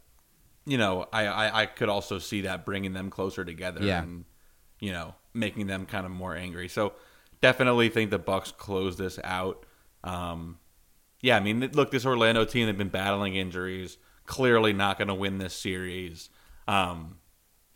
you 0.64 0.78
know, 0.78 1.08
I, 1.12 1.26
I, 1.26 1.62
I 1.62 1.66
could 1.66 1.88
also 1.88 2.20
see 2.20 2.42
that 2.42 2.64
bringing 2.64 2.92
them 2.92 3.10
closer 3.10 3.44
together 3.44 3.82
yeah. 3.82 4.00
and 4.04 4.26
you 4.78 4.92
know 4.92 5.16
making 5.34 5.66
them 5.66 5.86
kind 5.86 6.06
of 6.06 6.12
more 6.12 6.36
angry. 6.36 6.68
So 6.68 6.92
definitely 7.40 7.88
think 7.88 8.12
the 8.12 8.20
Bucks 8.20 8.52
close 8.52 8.96
this 8.96 9.18
out. 9.24 9.66
Um, 10.04 10.58
yeah, 11.20 11.36
I 11.36 11.40
mean, 11.40 11.70
look, 11.72 11.90
this 11.90 12.06
Orlando 12.06 12.44
team 12.44 12.66
they've 12.66 12.76
been 12.76 12.88
battling 12.88 13.36
injuries, 13.36 13.98
clearly 14.26 14.72
not 14.72 14.98
going 14.98 15.08
to 15.08 15.14
win 15.14 15.38
this 15.38 15.54
series. 15.54 16.30
Um, 16.66 17.18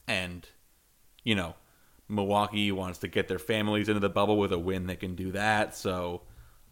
and 0.06 0.48
you 1.24 1.34
know, 1.34 1.54
Milwaukee 2.08 2.70
wants 2.72 2.98
to 3.00 3.08
get 3.08 3.28
their 3.28 3.38
families 3.38 3.88
into 3.88 4.00
the 4.00 4.08
bubble 4.08 4.38
with 4.38 4.52
a 4.52 4.58
win 4.58 4.86
that 4.86 5.00
can 5.00 5.14
do 5.14 5.32
that. 5.32 5.74
So, 5.74 6.22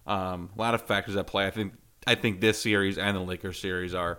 um, 0.06 0.50
a 0.56 0.60
lot 0.60 0.74
of 0.74 0.82
factors 0.82 1.16
at 1.16 1.26
play. 1.26 1.46
I 1.46 1.50
think 1.50 1.74
I 2.06 2.14
think 2.14 2.40
this 2.40 2.60
series 2.60 2.98
and 2.98 3.16
the 3.16 3.20
Lakers 3.20 3.58
series 3.58 3.94
are 3.94 4.18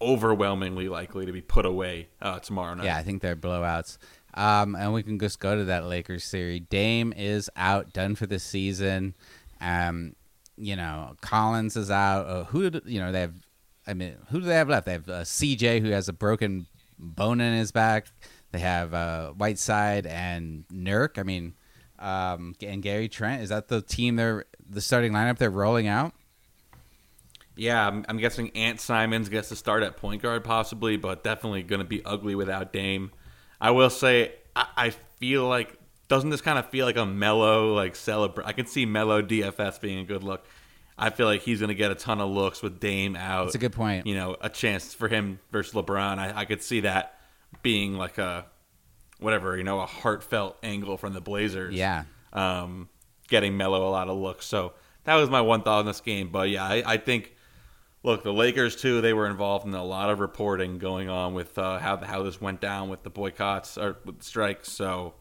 overwhelmingly 0.00 0.88
likely 0.88 1.26
to 1.26 1.32
be 1.32 1.40
put 1.40 1.64
away 1.64 2.08
uh, 2.20 2.38
tomorrow 2.38 2.74
night. 2.74 2.84
Yeah, 2.84 2.96
I 2.96 3.02
think 3.02 3.22
they're 3.22 3.36
blowouts. 3.36 3.98
Um, 4.34 4.74
and 4.76 4.92
we 4.92 5.02
can 5.02 5.18
just 5.18 5.40
go 5.40 5.56
to 5.56 5.64
that 5.64 5.86
Lakers 5.86 6.24
series. 6.24 6.60
Dame 6.68 7.14
is 7.16 7.50
out, 7.56 7.92
done 7.92 8.14
for 8.14 8.26
the 8.26 8.38
season. 8.38 9.14
Um, 9.60 10.14
you 10.56 10.76
know, 10.76 11.16
Collins 11.20 11.76
is 11.76 11.90
out. 11.90 12.26
Uh, 12.26 12.44
who 12.44 12.70
did, 12.70 12.82
you 12.86 13.00
know 13.00 13.12
they 13.12 13.20
have? 13.20 13.34
I 13.86 13.94
mean, 13.94 14.16
who 14.30 14.40
do 14.40 14.46
they 14.46 14.54
have 14.54 14.68
left? 14.68 14.86
They 14.86 14.92
have 14.92 15.08
uh, 15.08 15.22
CJ 15.22 15.80
who 15.80 15.90
has 15.90 16.08
a 16.08 16.12
broken 16.12 16.66
bone 16.98 17.40
in 17.40 17.54
his 17.54 17.72
back. 17.72 18.06
They 18.52 18.58
have 18.60 18.94
uh, 18.94 19.32
Whiteside 19.32 20.06
and 20.06 20.64
Nurk. 20.72 21.18
I 21.18 21.22
mean, 21.22 21.54
um, 21.98 22.54
and 22.62 22.82
Gary 22.82 23.08
Trent. 23.08 23.42
Is 23.42 23.50
that 23.50 23.68
the 23.68 23.82
team 23.82 24.16
they're 24.16 24.44
the 24.68 24.80
starting 24.80 25.12
lineup 25.12 25.38
they're 25.38 25.50
rolling 25.50 25.86
out? 25.86 26.12
Yeah, 27.56 27.86
I'm, 27.86 28.04
I'm 28.08 28.18
guessing 28.18 28.50
Ant 28.50 28.80
Simons 28.80 29.30
gets 29.30 29.48
to 29.48 29.56
start 29.56 29.82
at 29.82 29.96
point 29.96 30.22
guard 30.22 30.44
possibly, 30.44 30.96
but 30.96 31.24
definitely 31.24 31.62
going 31.62 31.78
to 31.78 31.86
be 31.86 32.04
ugly 32.04 32.34
without 32.34 32.72
Dame. 32.72 33.12
I 33.60 33.70
will 33.70 33.88
say 33.88 34.34
I, 34.54 34.66
I 34.76 34.90
feel 34.90 35.46
like 35.48 35.78
doesn't 36.08 36.30
this 36.30 36.40
kind 36.40 36.58
of 36.58 36.68
feel 36.70 36.86
like 36.86 36.96
a 36.96 37.06
Melo 37.06 37.74
like 37.74 37.96
celebrate? 37.96 38.46
I 38.46 38.52
can 38.52 38.66
see 38.66 38.86
Melo 38.86 39.22
DFS 39.22 39.80
being 39.80 39.98
a 39.98 40.04
good 40.04 40.22
look. 40.22 40.46
I 40.98 41.10
feel 41.10 41.26
like 41.26 41.42
he's 41.42 41.60
going 41.60 41.68
to 41.68 41.74
get 41.74 41.90
a 41.90 41.94
ton 41.94 42.20
of 42.20 42.30
looks 42.30 42.62
with 42.62 42.80
Dame 42.80 43.16
out. 43.16 43.44
That's 43.44 43.56
a 43.56 43.58
good 43.58 43.72
point. 43.72 44.06
You 44.06 44.14
know, 44.14 44.36
a 44.40 44.48
chance 44.48 44.94
for 44.94 45.08
him 45.08 45.40
versus 45.52 45.74
LeBron. 45.74 46.18
I, 46.18 46.32
I 46.34 46.44
could 46.46 46.62
see 46.62 46.80
that 46.80 47.18
being 47.62 47.94
like 47.94 48.18
a 48.18 48.46
whatever 49.18 49.56
you 49.56 49.64
know 49.64 49.80
a 49.80 49.86
heartfelt 49.86 50.56
angle 50.62 50.96
from 50.96 51.12
the 51.12 51.20
Blazers. 51.20 51.74
Yeah. 51.74 52.04
Um, 52.32 52.88
getting 53.28 53.56
Melo 53.56 53.88
a 53.88 53.90
lot 53.90 54.08
of 54.08 54.16
looks. 54.16 54.46
So 54.46 54.74
that 55.04 55.16
was 55.16 55.28
my 55.28 55.40
one 55.40 55.62
thought 55.62 55.80
on 55.80 55.86
this 55.86 56.00
game. 56.00 56.30
But 56.30 56.50
yeah, 56.50 56.64
I, 56.64 56.82
I 56.86 56.96
think. 56.96 57.32
Look, 58.02 58.22
the 58.22 58.32
Lakers 58.32 58.76
too. 58.76 59.00
They 59.00 59.12
were 59.12 59.26
involved 59.26 59.66
in 59.66 59.74
a 59.74 59.82
lot 59.82 60.10
of 60.10 60.20
reporting 60.20 60.78
going 60.78 61.08
on 61.08 61.34
with 61.34 61.58
uh, 61.58 61.80
how 61.80 61.96
how 61.96 62.22
this 62.22 62.40
went 62.40 62.60
down 62.60 62.88
with 62.88 63.02
the 63.02 63.10
boycotts 63.10 63.76
or 63.76 63.96
with 64.04 64.22
strikes. 64.22 64.70
So, 64.70 65.14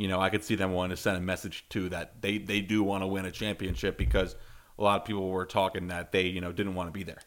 you 0.00 0.08
know, 0.08 0.18
I 0.18 0.30
could 0.30 0.42
see 0.42 0.54
them 0.54 0.72
wanting 0.72 0.96
to 0.96 1.02
send 1.02 1.18
a 1.18 1.20
message 1.20 1.66
too 1.68 1.90
that 1.90 2.22
they 2.22 2.38
they 2.38 2.62
do 2.62 2.82
want 2.82 3.02
to 3.02 3.06
win 3.06 3.26
a 3.26 3.30
championship 3.30 3.98
because 3.98 4.34
a 4.78 4.82
lot 4.82 4.98
of 4.98 5.06
people 5.06 5.28
were 5.28 5.44
talking 5.44 5.88
that 5.88 6.10
they 6.10 6.22
you 6.22 6.40
know 6.40 6.52
didn't 6.52 6.74
want 6.74 6.88
to 6.88 6.92
be 6.92 7.02
there. 7.02 7.20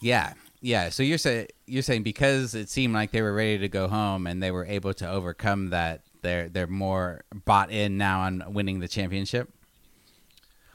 Yeah, 0.00 0.32
yeah. 0.60 0.88
So 0.88 1.04
you're 1.04 1.18
saying 1.18 1.46
you're 1.66 1.84
saying 1.84 2.02
because 2.02 2.56
it 2.56 2.68
seemed 2.68 2.94
like 2.94 3.12
they 3.12 3.22
were 3.22 3.32
ready 3.32 3.58
to 3.58 3.68
go 3.68 3.86
home 3.86 4.26
and 4.26 4.42
they 4.42 4.50
were 4.50 4.66
able 4.66 4.92
to 4.94 5.08
overcome 5.08 5.70
that, 5.70 6.00
they're 6.22 6.48
they're 6.48 6.66
more 6.66 7.22
bought 7.44 7.70
in 7.70 7.96
now 7.96 8.22
on 8.22 8.42
winning 8.48 8.80
the 8.80 8.88
championship. 8.88 9.48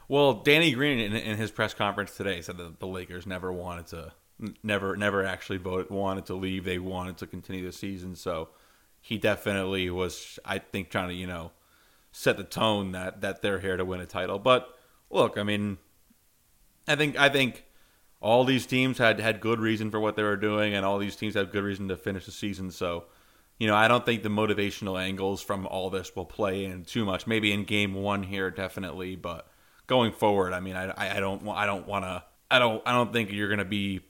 Well, 0.08 0.32
Danny 0.32 0.72
Green 0.72 0.98
in, 0.98 1.12
in 1.12 1.36
his 1.36 1.50
press 1.50 1.74
conference 1.74 2.16
today 2.16 2.40
said 2.40 2.56
that 2.56 2.80
the 2.80 2.86
Lakers 2.86 3.26
never 3.26 3.52
wanted 3.52 3.86
to, 3.88 4.12
never, 4.62 4.96
never 4.96 5.24
actually 5.24 5.58
voted, 5.58 5.90
wanted 5.90 6.26
to 6.26 6.34
leave. 6.34 6.64
They 6.64 6.78
wanted 6.78 7.18
to 7.18 7.26
continue 7.26 7.64
the 7.64 7.72
season. 7.72 8.14
So 8.14 8.50
he 9.04 9.18
definitely 9.18 9.90
was, 9.90 10.38
I 10.46 10.58
think, 10.58 10.88
trying 10.88 11.10
to, 11.10 11.14
you 11.14 11.26
know, 11.26 11.52
set 12.10 12.38
the 12.38 12.42
tone 12.42 12.92
that 12.92 13.20
that 13.20 13.42
they're 13.42 13.60
here 13.60 13.76
to 13.76 13.84
win 13.84 14.00
a 14.00 14.06
title. 14.06 14.38
But 14.38 14.66
look, 15.10 15.36
I 15.36 15.42
mean, 15.42 15.76
I 16.88 16.96
think, 16.96 17.18
I 17.18 17.28
think 17.28 17.66
all 18.22 18.46
these 18.46 18.64
teams 18.64 18.96
had 18.96 19.20
had 19.20 19.42
good 19.42 19.60
reason 19.60 19.90
for 19.90 20.00
what 20.00 20.16
they 20.16 20.22
were 20.22 20.38
doing, 20.38 20.74
and 20.74 20.86
all 20.86 20.96
these 20.96 21.16
teams 21.16 21.34
had 21.34 21.52
good 21.52 21.64
reason 21.64 21.88
to 21.88 21.96
finish 21.98 22.24
the 22.24 22.32
season. 22.32 22.70
So. 22.70 23.04
You 23.56 23.68
know, 23.68 23.76
I 23.76 23.86
don't 23.86 24.04
think 24.04 24.24
the 24.24 24.30
motivational 24.30 25.00
angles 25.00 25.40
from 25.40 25.64
all 25.68 25.88
this 25.88 26.16
will 26.16 26.24
play 26.24 26.64
in 26.64 26.84
too 26.84 27.04
much. 27.04 27.24
Maybe 27.24 27.52
in 27.52 27.62
game 27.62 27.94
one 27.94 28.24
here, 28.24 28.50
definitely, 28.50 29.14
but 29.14 29.46
going 29.86 30.10
forward, 30.10 30.52
I 30.52 30.58
mean, 30.58 30.74
I, 30.74 31.16
I 31.16 31.20
don't 31.20 31.46
I 31.48 31.64
don't 31.64 31.86
want 31.86 32.04
to 32.04 32.24
I 32.50 32.58
don't 32.58 32.82
I 32.84 32.90
don't 32.90 33.12
think 33.12 33.30
you're 33.30 33.46
going 33.46 33.60
to 33.60 33.64
be 33.64 34.00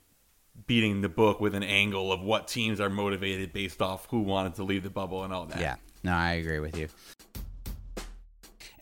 beating 0.66 1.00
the 1.00 1.08
book 1.08 1.40
with 1.40 1.54
an 1.54 1.62
angle 1.62 2.12
of 2.12 2.20
what 2.20 2.48
teams 2.48 2.80
are 2.80 2.90
motivated 2.90 3.52
based 3.52 3.82
off 3.82 4.06
who 4.10 4.20
wanted 4.20 4.54
to 4.54 4.64
leave 4.64 4.82
the 4.82 4.90
bubble 4.90 5.24
and 5.24 5.32
all 5.32 5.46
that. 5.46 5.60
Yeah, 5.60 5.76
no, 6.02 6.12
I 6.12 6.32
agree 6.32 6.60
with 6.60 6.76
you. 6.76 6.88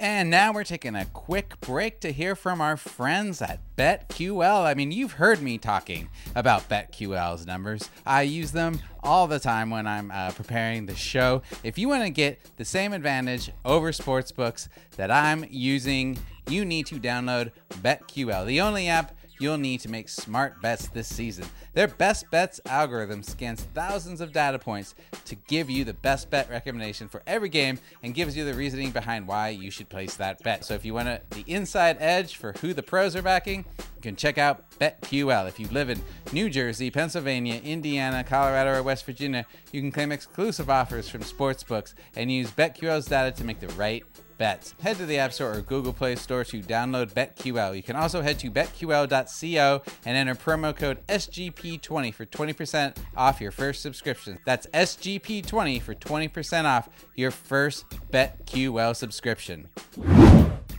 And 0.02 0.30
now 0.30 0.52
we're 0.52 0.64
taking 0.64 0.96
a 0.96 1.04
quick 1.04 1.60
break 1.60 2.00
to 2.00 2.12
hear 2.12 2.34
from 2.34 2.60
our 2.60 2.76
friends 2.76 3.40
at 3.40 3.60
BetQL. 3.76 4.64
I 4.64 4.74
mean, 4.74 4.90
you've 4.90 5.12
heard 5.12 5.40
me 5.40 5.58
talking 5.58 6.08
about 6.34 6.68
BetQL's 6.68 7.46
numbers. 7.46 7.88
I 8.04 8.22
use 8.22 8.50
them 8.50 8.80
all 9.04 9.28
the 9.28 9.38
time 9.38 9.70
when 9.70 9.86
I'm 9.86 10.10
uh, 10.10 10.32
preparing 10.32 10.86
the 10.86 10.96
show. 10.96 11.42
If 11.62 11.78
you 11.78 11.88
want 11.88 12.02
to 12.02 12.10
get 12.10 12.40
the 12.56 12.64
same 12.64 12.92
advantage 12.92 13.52
over 13.64 13.92
sportsbooks 13.92 14.66
that 14.96 15.12
I'm 15.12 15.44
using, 15.48 16.18
you 16.48 16.64
need 16.64 16.86
to 16.86 16.96
download 16.96 17.52
BetQL, 17.70 18.44
the 18.44 18.60
only 18.60 18.88
app 18.88 19.14
you'll 19.42 19.58
need 19.58 19.80
to 19.80 19.90
make 19.90 20.08
smart 20.08 20.62
bets 20.62 20.88
this 20.88 21.08
season. 21.08 21.44
Their 21.74 21.88
best 21.88 22.30
bets 22.30 22.60
algorithm 22.66 23.22
scans 23.22 23.62
thousands 23.74 24.20
of 24.20 24.32
data 24.32 24.58
points 24.58 24.94
to 25.24 25.34
give 25.34 25.68
you 25.68 25.84
the 25.84 25.94
best 25.94 26.30
bet 26.30 26.48
recommendation 26.48 27.08
for 27.08 27.22
every 27.26 27.48
game 27.48 27.78
and 28.02 28.14
gives 28.14 28.36
you 28.36 28.44
the 28.44 28.54
reasoning 28.54 28.92
behind 28.92 29.26
why 29.26 29.48
you 29.48 29.70
should 29.70 29.88
place 29.88 30.14
that 30.16 30.42
bet. 30.42 30.64
So 30.64 30.74
if 30.74 30.84
you 30.84 30.94
want 30.94 31.28
the 31.30 31.44
inside 31.46 31.96
edge 31.98 32.36
for 32.36 32.52
who 32.60 32.72
the 32.72 32.82
pros 32.82 33.16
are 33.16 33.22
backing, 33.22 33.64
you 33.78 34.02
can 34.02 34.16
check 34.16 34.38
out 34.38 34.70
BetQL. 34.78 35.48
If 35.48 35.58
you 35.58 35.66
live 35.68 35.90
in 35.90 36.00
New 36.32 36.48
Jersey, 36.48 36.90
Pennsylvania, 36.90 37.60
Indiana, 37.64 38.22
Colorado, 38.22 38.78
or 38.78 38.82
West 38.82 39.04
Virginia, 39.04 39.44
you 39.72 39.80
can 39.80 39.90
claim 39.90 40.12
exclusive 40.12 40.70
offers 40.70 41.08
from 41.08 41.22
sportsbooks 41.22 41.94
and 42.14 42.30
use 42.30 42.50
BetQL's 42.50 43.06
data 43.06 43.36
to 43.36 43.44
make 43.44 43.60
the 43.60 43.68
right 43.70 44.04
bets. 44.42 44.74
Head 44.82 44.96
to 44.96 45.06
the 45.06 45.18
App 45.18 45.32
Store 45.32 45.52
or 45.52 45.60
Google 45.60 45.92
Play 45.92 46.16
Store 46.16 46.42
to 46.42 46.60
download 46.60 47.12
BetQL. 47.12 47.76
You 47.76 47.82
can 47.84 47.94
also 47.94 48.22
head 48.22 48.40
to 48.40 48.50
betql.co 48.50 49.82
and 50.04 50.16
enter 50.16 50.34
promo 50.34 50.74
code 50.74 50.98
SGP20 51.06 52.12
for 52.12 52.26
20% 52.26 52.96
off 53.16 53.40
your 53.40 53.52
first 53.52 53.82
subscription. 53.82 54.40
That's 54.44 54.66
SGP20 54.74 55.80
for 55.80 55.94
20% 55.94 56.64
off 56.64 56.88
your 57.14 57.30
first 57.30 57.88
BetQL 58.10 58.96
subscription. 58.96 59.68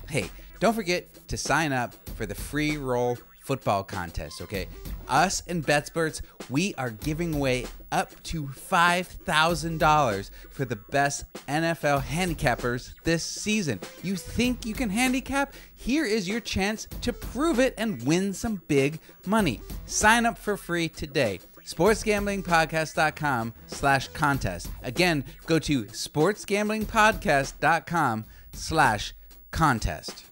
Hey, 0.10 0.30
don't 0.60 0.74
forget 0.74 1.26
to 1.30 1.38
sign 1.38 1.72
up 1.72 1.94
for 2.18 2.26
the 2.26 2.36
free 2.36 2.76
roll 2.76 3.18
football 3.46 3.86
contest, 3.86 4.42
okay? 4.42 4.68
Us 5.08 5.42
and 5.48 5.66
BetSperts, 5.66 6.22
we 6.50 6.76
are 6.76 6.92
giving 6.92 7.36
away 7.36 7.66
up 7.92 8.22
to 8.24 8.44
$5,000 8.44 10.30
for 10.50 10.66
the 10.66 10.76
best 10.76 11.26
NFL 11.48 12.04
handicappers 12.04 12.94
this 13.04 13.24
season. 13.24 13.80
You 14.02 14.16
think 14.16 14.66
you 14.66 14.74
can 14.74 14.90
handicap? 14.90 15.54
Here 15.76 16.06
is 16.06 16.28
your 16.28 16.40
chance 16.40 16.88
to 17.02 17.14
prove 17.14 17.60
it 17.60 17.76
and 17.78 18.04
win 18.06 18.34
some 18.34 18.62
big 18.68 19.00
money. 19.26 19.62
Sign 19.86 20.26
up 20.26 20.38
for 20.38 20.58
free 20.58 20.90
today 20.90 21.40
sportsgamblingpodcast.com 21.66 23.54
slash 23.68 24.10
contest 24.10 24.68
again 24.84 25.24
go 25.46 25.58
to 25.60 25.86
sportsgamblingpodcast.com 25.86 28.26
slash 28.52 29.14
contest 29.52 30.26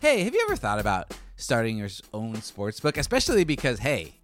hey 0.00 0.22
have 0.22 0.32
you 0.32 0.40
ever 0.46 0.54
thought 0.56 0.78
about 0.78 1.12
starting 1.44 1.76
your 1.78 1.90
own 2.12 2.40
sports 2.42 2.80
book 2.80 2.96
especially 2.96 3.44
because 3.44 3.78
hey 3.78 4.14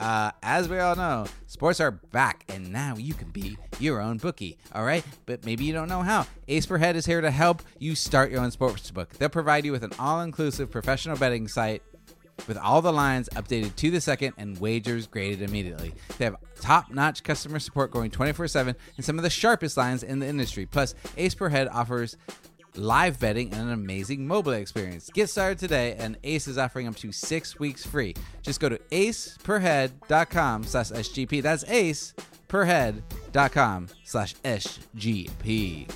uh, 0.00 0.32
as 0.42 0.68
we 0.68 0.78
all 0.78 0.96
know, 0.96 1.26
sports 1.46 1.80
are 1.80 1.92
back, 1.92 2.44
and 2.48 2.72
now 2.72 2.96
you 2.96 3.14
can 3.14 3.30
be 3.30 3.56
your 3.78 4.00
own 4.00 4.18
bookie. 4.18 4.58
All 4.74 4.84
right, 4.84 5.04
but 5.24 5.46
maybe 5.46 5.64
you 5.64 5.72
don't 5.72 5.88
know 5.88 6.02
how. 6.02 6.26
Ace 6.48 6.66
per 6.66 6.78
Head 6.78 6.96
is 6.96 7.06
here 7.06 7.20
to 7.20 7.30
help 7.30 7.62
you 7.78 7.94
start 7.94 8.30
your 8.30 8.40
own 8.40 8.50
sports 8.50 8.90
book. 8.90 9.10
They'll 9.10 9.28
provide 9.28 9.64
you 9.64 9.72
with 9.72 9.84
an 9.84 9.92
all-inclusive 9.98 10.70
professional 10.70 11.16
betting 11.16 11.46
site 11.46 11.82
with 12.48 12.58
all 12.58 12.82
the 12.82 12.92
lines 12.92 13.28
updated 13.34 13.76
to 13.76 13.90
the 13.92 14.00
second 14.00 14.34
and 14.36 14.58
wagers 14.58 15.06
graded 15.06 15.42
immediately. 15.42 15.94
They 16.18 16.24
have 16.24 16.36
top-notch 16.60 17.22
customer 17.22 17.60
support 17.60 17.92
going 17.92 18.10
24/7 18.10 18.74
and 18.96 19.04
some 19.04 19.18
of 19.18 19.22
the 19.22 19.30
sharpest 19.30 19.76
lines 19.76 20.02
in 20.02 20.18
the 20.18 20.26
industry. 20.26 20.66
Plus, 20.66 20.96
Ace 21.16 21.36
per 21.36 21.48
Head 21.48 21.68
offers 21.68 22.16
live 22.76 23.18
betting, 23.20 23.52
and 23.52 23.62
an 23.62 23.72
amazing 23.72 24.26
mobile 24.26 24.52
experience. 24.52 25.08
Get 25.10 25.30
started 25.30 25.58
today, 25.58 25.94
and 25.98 26.18
Ace 26.24 26.48
is 26.48 26.58
offering 26.58 26.88
up 26.88 26.96
to 26.96 27.12
six 27.12 27.58
weeks 27.58 27.86
free. 27.86 28.14
Just 28.42 28.60
go 28.60 28.68
to 28.68 28.76
aceperhead.com 28.90 30.64
slash 30.64 30.90
SGP. 30.90 31.42
That's 31.42 31.64
aceperhead.com 31.64 33.88
slash 34.04 34.34
SGP. 34.36 35.90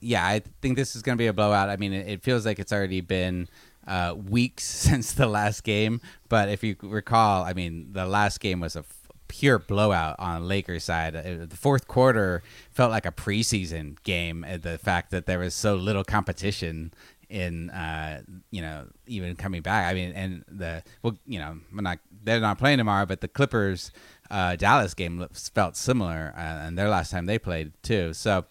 Yeah, 0.00 0.26
I 0.26 0.42
think 0.60 0.76
this 0.76 0.96
is 0.96 1.02
going 1.02 1.16
to 1.16 1.22
be 1.22 1.28
a 1.28 1.32
blowout. 1.32 1.68
I 1.68 1.76
mean, 1.76 1.92
it, 1.92 2.08
it 2.08 2.22
feels 2.22 2.44
like 2.44 2.58
it's 2.58 2.72
already 2.72 3.00
been 3.00 3.48
uh, 3.86 4.16
weeks 4.16 4.64
since 4.64 5.12
the 5.12 5.26
last 5.26 5.62
game, 5.64 6.00
but 6.28 6.48
if 6.48 6.64
you 6.64 6.76
recall, 6.82 7.44
I 7.44 7.52
mean, 7.52 7.92
the 7.92 8.06
last 8.06 8.40
game 8.40 8.60
was 8.60 8.76
a 8.76 8.84
pure 9.32 9.58
blowout 9.58 10.14
on 10.18 10.46
Lakers 10.46 10.84
side. 10.84 11.16
Uh, 11.16 11.46
the 11.46 11.56
fourth 11.56 11.88
quarter 11.88 12.42
felt 12.70 12.90
like 12.90 13.06
a 13.06 13.10
preseason 13.10 13.96
game. 14.02 14.44
Uh, 14.46 14.58
the 14.58 14.76
fact 14.76 15.10
that 15.10 15.24
there 15.24 15.38
was 15.38 15.54
so 15.54 15.74
little 15.74 16.04
competition 16.04 16.92
in 17.30 17.70
uh, 17.70 18.20
you 18.50 18.60
know 18.60 18.84
even 19.06 19.34
coming 19.34 19.62
back. 19.62 19.90
I 19.90 19.94
mean, 19.94 20.12
and 20.12 20.44
the 20.48 20.82
well, 21.02 21.16
you 21.26 21.38
know, 21.38 21.58
not 21.72 21.98
they're 22.22 22.40
not 22.40 22.58
playing 22.58 22.76
tomorrow, 22.76 23.06
but 23.06 23.22
the 23.22 23.28
Clippers 23.28 23.90
uh, 24.30 24.56
Dallas 24.56 24.92
game 24.92 25.26
felt 25.32 25.76
similar, 25.76 26.34
uh, 26.36 26.66
and 26.66 26.76
their 26.76 26.90
last 26.90 27.10
time 27.10 27.24
they 27.24 27.38
played 27.38 27.72
too. 27.82 28.12
So 28.12 28.44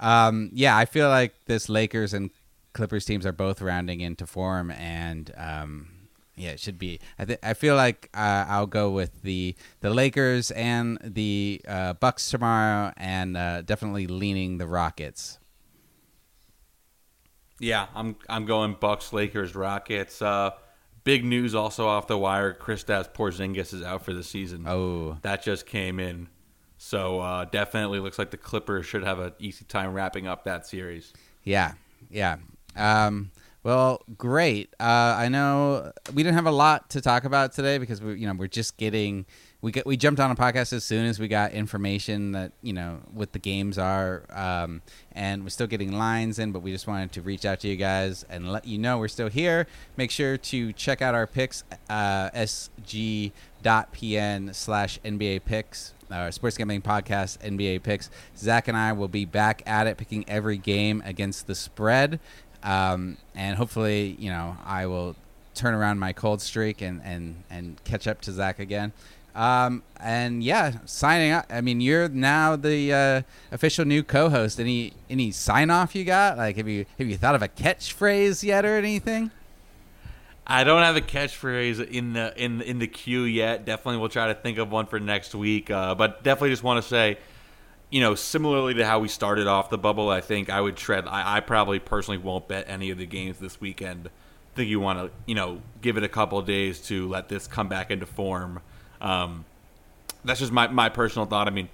um, 0.00 0.50
yeah, 0.52 0.76
I 0.76 0.84
feel 0.84 1.08
like 1.08 1.44
this 1.46 1.68
Lakers 1.68 2.12
and 2.12 2.30
Clippers 2.72 3.04
teams 3.04 3.24
are 3.24 3.32
both 3.32 3.62
rounding 3.62 4.00
into 4.00 4.26
form, 4.26 4.72
and 4.72 5.32
um, 5.36 6.03
yeah, 6.36 6.50
it 6.50 6.60
should 6.60 6.78
be. 6.78 7.00
I 7.18 7.24
th- 7.24 7.38
I 7.42 7.54
feel 7.54 7.76
like 7.76 8.10
uh, 8.14 8.44
I'll 8.48 8.66
go 8.66 8.90
with 8.90 9.22
the 9.22 9.54
the 9.80 9.90
Lakers 9.90 10.50
and 10.50 10.98
the 11.02 11.60
uh, 11.66 11.92
Bucks 11.94 12.28
tomorrow, 12.28 12.92
and 12.96 13.36
uh, 13.36 13.62
definitely 13.62 14.06
leaning 14.06 14.58
the 14.58 14.66
Rockets. 14.66 15.38
Yeah, 17.60 17.86
I'm 17.94 18.16
I'm 18.28 18.46
going 18.46 18.76
Bucks, 18.80 19.12
Lakers, 19.12 19.54
Rockets. 19.54 20.20
Uh, 20.20 20.50
big 21.04 21.24
news 21.24 21.54
also 21.54 21.86
off 21.86 22.08
the 22.08 22.18
wire: 22.18 22.52
Kristaps 22.52 23.12
Porzingis 23.12 23.72
is 23.72 23.82
out 23.82 24.04
for 24.04 24.12
the 24.12 24.24
season. 24.24 24.64
Oh, 24.66 25.18
that 25.22 25.42
just 25.42 25.66
came 25.66 26.00
in, 26.00 26.28
so 26.78 27.20
uh, 27.20 27.44
definitely 27.44 28.00
looks 28.00 28.18
like 28.18 28.32
the 28.32 28.36
Clippers 28.36 28.86
should 28.86 29.04
have 29.04 29.20
an 29.20 29.34
easy 29.38 29.64
time 29.64 29.92
wrapping 29.92 30.26
up 30.26 30.44
that 30.44 30.66
series. 30.66 31.12
Yeah, 31.44 31.74
yeah. 32.10 32.38
Um, 32.76 33.30
well, 33.64 34.02
great. 34.18 34.72
Uh, 34.78 35.16
I 35.18 35.28
know 35.28 35.90
we 36.12 36.22
didn't 36.22 36.34
have 36.36 36.46
a 36.46 36.52
lot 36.52 36.90
to 36.90 37.00
talk 37.00 37.24
about 37.24 37.52
today 37.52 37.78
because 37.78 38.02
we, 38.02 38.20
you 38.20 38.26
know, 38.26 38.34
we're 38.34 38.46
just 38.46 38.76
getting 38.76 39.24
we 39.62 39.72
get 39.72 39.86
we 39.86 39.96
jumped 39.96 40.20
on 40.20 40.30
a 40.30 40.34
podcast 40.36 40.74
as 40.74 40.84
soon 40.84 41.06
as 41.06 41.18
we 41.18 41.26
got 41.26 41.52
information 41.52 42.32
that 42.32 42.52
you 42.60 42.74
know 42.74 43.00
what 43.14 43.32
the 43.32 43.38
games 43.38 43.78
are, 43.78 44.24
um, 44.28 44.82
and 45.12 45.42
we're 45.42 45.48
still 45.48 45.66
getting 45.66 45.92
lines 45.92 46.38
in, 46.38 46.52
but 46.52 46.60
we 46.60 46.70
just 46.70 46.86
wanted 46.86 47.12
to 47.12 47.22
reach 47.22 47.46
out 47.46 47.60
to 47.60 47.68
you 47.68 47.76
guys 47.76 48.26
and 48.28 48.52
let 48.52 48.66
you 48.66 48.76
know 48.76 48.98
we're 48.98 49.08
still 49.08 49.30
here. 49.30 49.66
Make 49.96 50.10
sure 50.10 50.36
to 50.36 50.72
check 50.74 51.00
out 51.00 51.14
our 51.14 51.26
picks, 51.26 51.64
uh, 51.88 52.28
sg.pn 52.32 53.32
slash 54.54 55.00
NBA 55.00 55.46
picks. 55.46 55.94
Our 56.10 56.30
sports 56.30 56.58
gambling 56.58 56.82
podcast, 56.82 57.38
NBA 57.38 57.82
picks. 57.82 58.10
Zach 58.36 58.68
and 58.68 58.76
I 58.76 58.92
will 58.92 59.08
be 59.08 59.24
back 59.24 59.62
at 59.64 59.86
it, 59.86 59.96
picking 59.96 60.28
every 60.28 60.58
game 60.58 61.02
against 61.06 61.46
the 61.46 61.54
spread, 61.54 62.20
um, 62.64 63.18
and 63.34 63.56
hopefully, 63.56 64.16
you 64.18 64.30
know, 64.30 64.56
I 64.64 64.86
will 64.86 65.14
turn 65.54 65.74
around 65.74 66.00
my 66.00 66.12
cold 66.12 66.40
streak 66.40 66.82
and 66.82 67.00
and 67.04 67.44
and 67.50 67.82
catch 67.84 68.08
up 68.08 68.20
to 68.22 68.32
Zach 68.32 68.58
again. 68.58 68.92
Um, 69.34 69.82
and 69.98 70.44
yeah, 70.44 70.78
signing 70.84 71.32
up. 71.32 71.46
I 71.50 71.60
mean, 71.60 71.80
you're 71.80 72.08
now 72.08 72.56
the 72.56 72.92
uh, 72.92 73.22
official 73.52 73.84
new 73.84 74.02
co-host. 74.02 74.60
Any 74.60 74.92
any 75.10 75.30
sign 75.30 75.70
off 75.70 75.94
you 75.94 76.04
got? 76.04 76.36
Like, 76.38 76.56
have 76.56 76.68
you 76.68 76.86
have 76.98 77.08
you 77.08 77.16
thought 77.16 77.34
of 77.34 77.42
a 77.42 77.48
catchphrase 77.48 78.42
yet 78.42 78.64
or 78.64 78.76
anything? 78.76 79.30
I 80.46 80.62
don't 80.62 80.82
have 80.82 80.96
a 80.96 81.00
catchphrase 81.00 81.86
in 81.88 82.12
the 82.12 82.32
in 82.42 82.62
in 82.62 82.78
the 82.78 82.86
queue 82.86 83.22
yet. 83.22 83.64
Definitely, 83.64 83.98
we'll 83.98 84.08
try 84.08 84.28
to 84.28 84.34
think 84.34 84.58
of 84.58 84.70
one 84.70 84.86
for 84.86 85.00
next 85.00 85.34
week. 85.34 85.70
Uh, 85.70 85.94
but 85.94 86.22
definitely, 86.22 86.50
just 86.50 86.62
want 86.62 86.82
to 86.82 86.88
say, 86.88 87.18
you 87.94 88.00
know, 88.00 88.16
similarly 88.16 88.74
to 88.74 88.84
how 88.84 88.98
we 88.98 89.06
started 89.06 89.46
off 89.46 89.70
the 89.70 89.78
bubble, 89.78 90.08
I 90.08 90.20
think 90.20 90.50
I 90.50 90.60
would 90.60 90.74
tread. 90.74 91.06
I, 91.06 91.36
I 91.36 91.40
probably 91.40 91.78
personally 91.78 92.18
won't 92.18 92.48
bet 92.48 92.64
any 92.68 92.90
of 92.90 92.98
the 92.98 93.06
games 93.06 93.38
this 93.38 93.60
weekend. 93.60 94.08
I 94.08 94.56
think 94.56 94.68
you 94.68 94.80
want 94.80 94.98
to, 94.98 95.16
you 95.26 95.36
know, 95.36 95.62
give 95.80 95.96
it 95.96 96.02
a 96.02 96.08
couple 96.08 96.42
days 96.42 96.80
to 96.88 97.06
let 97.06 97.28
this 97.28 97.46
come 97.46 97.68
back 97.68 97.92
into 97.92 98.04
form. 98.04 98.60
Um, 99.00 99.44
that's 100.24 100.40
just 100.40 100.50
my, 100.50 100.66
my 100.66 100.88
personal 100.88 101.26
thought. 101.26 101.46
I 101.46 101.52
mean, 101.52 101.68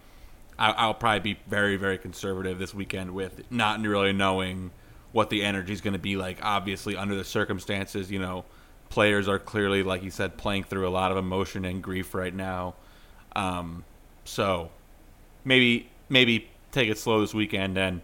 I, 0.59 0.89
will 0.89 0.93
probably 0.93 1.21
be 1.21 1.41
very, 1.49 1.77
very 1.77 1.97
conservative 1.97 2.59
this 2.59 2.75
weekend 2.75 3.15
with 3.15 3.51
not 3.51 3.81
really 3.81 4.13
knowing 4.13 4.73
what 5.13 5.31
the 5.31 5.43
energy 5.43 5.73
is 5.73 5.81
going 5.81 5.95
to 5.95 5.99
be 5.99 6.19
like. 6.19 6.41
Obviously, 6.43 6.97
under 6.97 7.15
the 7.15 7.25
circumstances, 7.25 8.11
you 8.11 8.19
know, 8.19 8.45
players 8.91 9.27
are 9.27 9.39
clearly, 9.39 9.83
like 9.83 10.03
you 10.03 10.11
said, 10.11 10.37
playing 10.37 10.65
through 10.65 10.87
a 10.87 10.91
lot 10.93 11.13
of 11.13 11.17
emotion 11.17 11.65
and 11.65 11.83
grief 11.83 12.13
right 12.13 12.35
now. 12.35 12.75
Um, 13.35 13.87
so 14.27 14.71
maybe 15.47 15.89
maybe 16.11 16.51
take 16.73 16.91
it 16.91 16.99
slow 16.99 17.21
this 17.23 17.33
weekend 17.33 17.79
and 17.79 18.03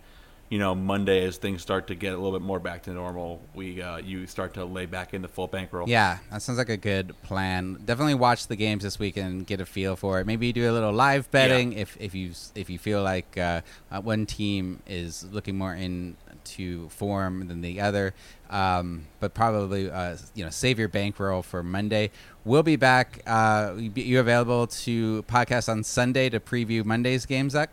you 0.48 0.58
know, 0.60 0.74
Monday 0.74 1.24
as 1.24 1.38
things 1.38 1.60
start 1.60 1.88
to 1.88 1.94
get 1.94 2.12
a 2.12 2.16
little 2.16 2.38
bit 2.38 2.44
more 2.44 2.60
back 2.60 2.84
to 2.84 2.90
normal, 2.90 3.42
we 3.54 3.82
uh, 3.82 3.96
you 3.96 4.26
start 4.26 4.54
to 4.54 4.64
lay 4.64 4.86
back 4.86 5.12
into 5.12 5.26
full 5.26 5.48
bankroll. 5.48 5.88
Yeah, 5.88 6.18
that 6.30 6.40
sounds 6.40 6.58
like 6.58 6.68
a 6.68 6.76
good 6.76 7.20
plan. 7.22 7.80
Definitely 7.84 8.14
watch 8.14 8.46
the 8.46 8.54
games 8.54 8.84
this 8.84 8.98
week 8.98 9.16
and 9.16 9.44
get 9.44 9.60
a 9.60 9.66
feel 9.66 9.96
for 9.96 10.20
it. 10.20 10.26
Maybe 10.26 10.52
do 10.52 10.70
a 10.70 10.72
little 10.72 10.92
live 10.92 11.30
betting 11.32 11.72
yeah. 11.72 11.80
if 11.80 11.96
if 12.00 12.14
you 12.14 12.30
if 12.54 12.70
you 12.70 12.78
feel 12.78 13.02
like 13.02 13.36
uh, 13.36 13.62
uh, 13.90 14.00
one 14.00 14.24
team 14.24 14.82
is 14.86 15.26
looking 15.32 15.58
more 15.58 15.74
into 15.74 16.88
form 16.90 17.48
than 17.48 17.60
the 17.60 17.80
other. 17.80 18.14
Um, 18.48 19.08
but 19.18 19.34
probably 19.34 19.90
uh, 19.90 20.16
you 20.34 20.44
know 20.44 20.50
save 20.50 20.78
your 20.78 20.88
bankroll 20.88 21.42
for 21.42 21.64
Monday. 21.64 22.12
We'll 22.44 22.62
be 22.62 22.76
back. 22.76 23.20
Uh, 23.26 23.74
you 23.76 24.20
available 24.20 24.68
to 24.68 25.24
podcast 25.24 25.68
on 25.68 25.82
Sunday 25.82 26.28
to 26.28 26.38
preview 26.38 26.84
Monday's 26.84 27.26
games, 27.26 27.54
Zach? 27.54 27.70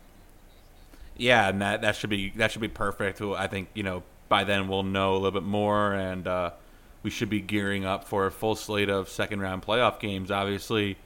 Yeah, 1.17 1.49
and 1.49 1.61
that 1.61 1.81
that 1.81 1.95
should 1.95 2.09
be 2.09 2.31
that 2.31 2.51
should 2.51 2.61
be 2.61 2.67
perfect. 2.67 3.21
I 3.21 3.47
think 3.47 3.69
you 3.73 3.83
know 3.83 4.03
by 4.29 4.43
then 4.43 4.67
we'll 4.67 4.83
know 4.83 5.13
a 5.13 5.15
little 5.15 5.31
bit 5.31 5.43
more, 5.43 5.93
and 5.93 6.27
uh, 6.27 6.51
we 7.03 7.09
should 7.09 7.29
be 7.29 7.39
gearing 7.41 7.85
up 7.85 8.05
for 8.05 8.25
a 8.25 8.31
full 8.31 8.55
slate 8.55 8.89
of 8.89 9.09
second 9.09 9.41
round 9.41 9.61
playoff 9.61 9.99
games. 9.99 10.31
Obviously, 10.31 10.97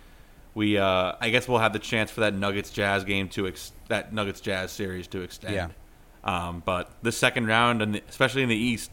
we 0.54 0.78
uh, 0.78 1.14
I 1.20 1.30
guess 1.30 1.48
we'll 1.48 1.60
have 1.60 1.74
the 1.74 1.80
chance 1.80 2.10
for 2.10 2.22
that 2.22 2.34
Nuggets 2.34 2.70
Jazz 2.70 3.04
game 3.04 3.28
to 3.30 3.48
ex- 3.48 3.74
that 3.90 4.14
Nuggets 4.14 4.40
Jazz 4.40 4.72
series 4.72 5.08
to 5.08 5.22
extend. 5.22 5.56
Yeah. 5.56 5.68
Um, 6.24 6.62
but 6.66 6.92
the 7.02 7.12
second 7.12 7.48
round, 7.48 7.82
and 7.82 8.02
especially 8.10 8.44
in 8.44 8.50
the 8.50 8.56
East, 8.56 8.92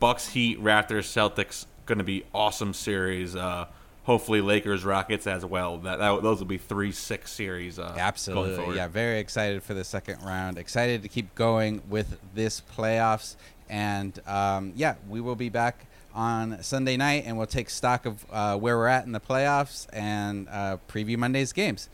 Bucks, 0.00 0.28
Heat, 0.28 0.62
Raptors, 0.62 1.06
Celtics, 1.06 1.66
going 1.86 1.98
to 1.98 2.04
be 2.04 2.24
awesome 2.34 2.74
series. 2.74 3.34
Uh, 3.34 3.66
hopefully 4.08 4.40
Lakers 4.40 4.86
Rockets 4.86 5.26
as 5.26 5.44
well. 5.44 5.76
That, 5.76 5.98
that 5.98 6.22
those 6.22 6.38
will 6.38 6.46
be 6.46 6.56
three 6.56 6.92
six 6.92 7.30
series. 7.30 7.78
Uh, 7.78 7.94
Absolutely, 7.96 8.74
yeah. 8.74 8.88
Very 8.88 9.18
excited 9.18 9.62
for 9.62 9.74
the 9.74 9.84
second 9.84 10.22
round. 10.24 10.56
Excited 10.56 11.02
to 11.02 11.08
keep 11.08 11.34
going 11.34 11.82
with 11.90 12.18
this 12.34 12.62
playoffs, 12.74 13.36
and 13.68 14.18
um, 14.26 14.72
yeah, 14.74 14.94
we 15.10 15.20
will 15.20 15.36
be 15.36 15.50
back 15.50 15.84
on 16.14 16.62
Sunday 16.62 16.96
night, 16.96 17.24
and 17.26 17.36
we'll 17.36 17.46
take 17.46 17.68
stock 17.68 18.06
of 18.06 18.24
uh, 18.32 18.56
where 18.56 18.78
we're 18.78 18.86
at 18.86 19.04
in 19.04 19.12
the 19.12 19.20
playoffs 19.20 19.86
and 19.92 20.48
uh, 20.48 20.78
preview 20.88 21.18
Monday's 21.18 21.52
games. 21.52 21.90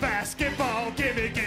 Basketball, 0.00 0.90
gimme, 0.92 1.28
gimme, 1.28 1.34
gimme 1.34 1.41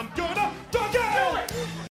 I'm 0.00 0.08
gonna. 0.16 0.69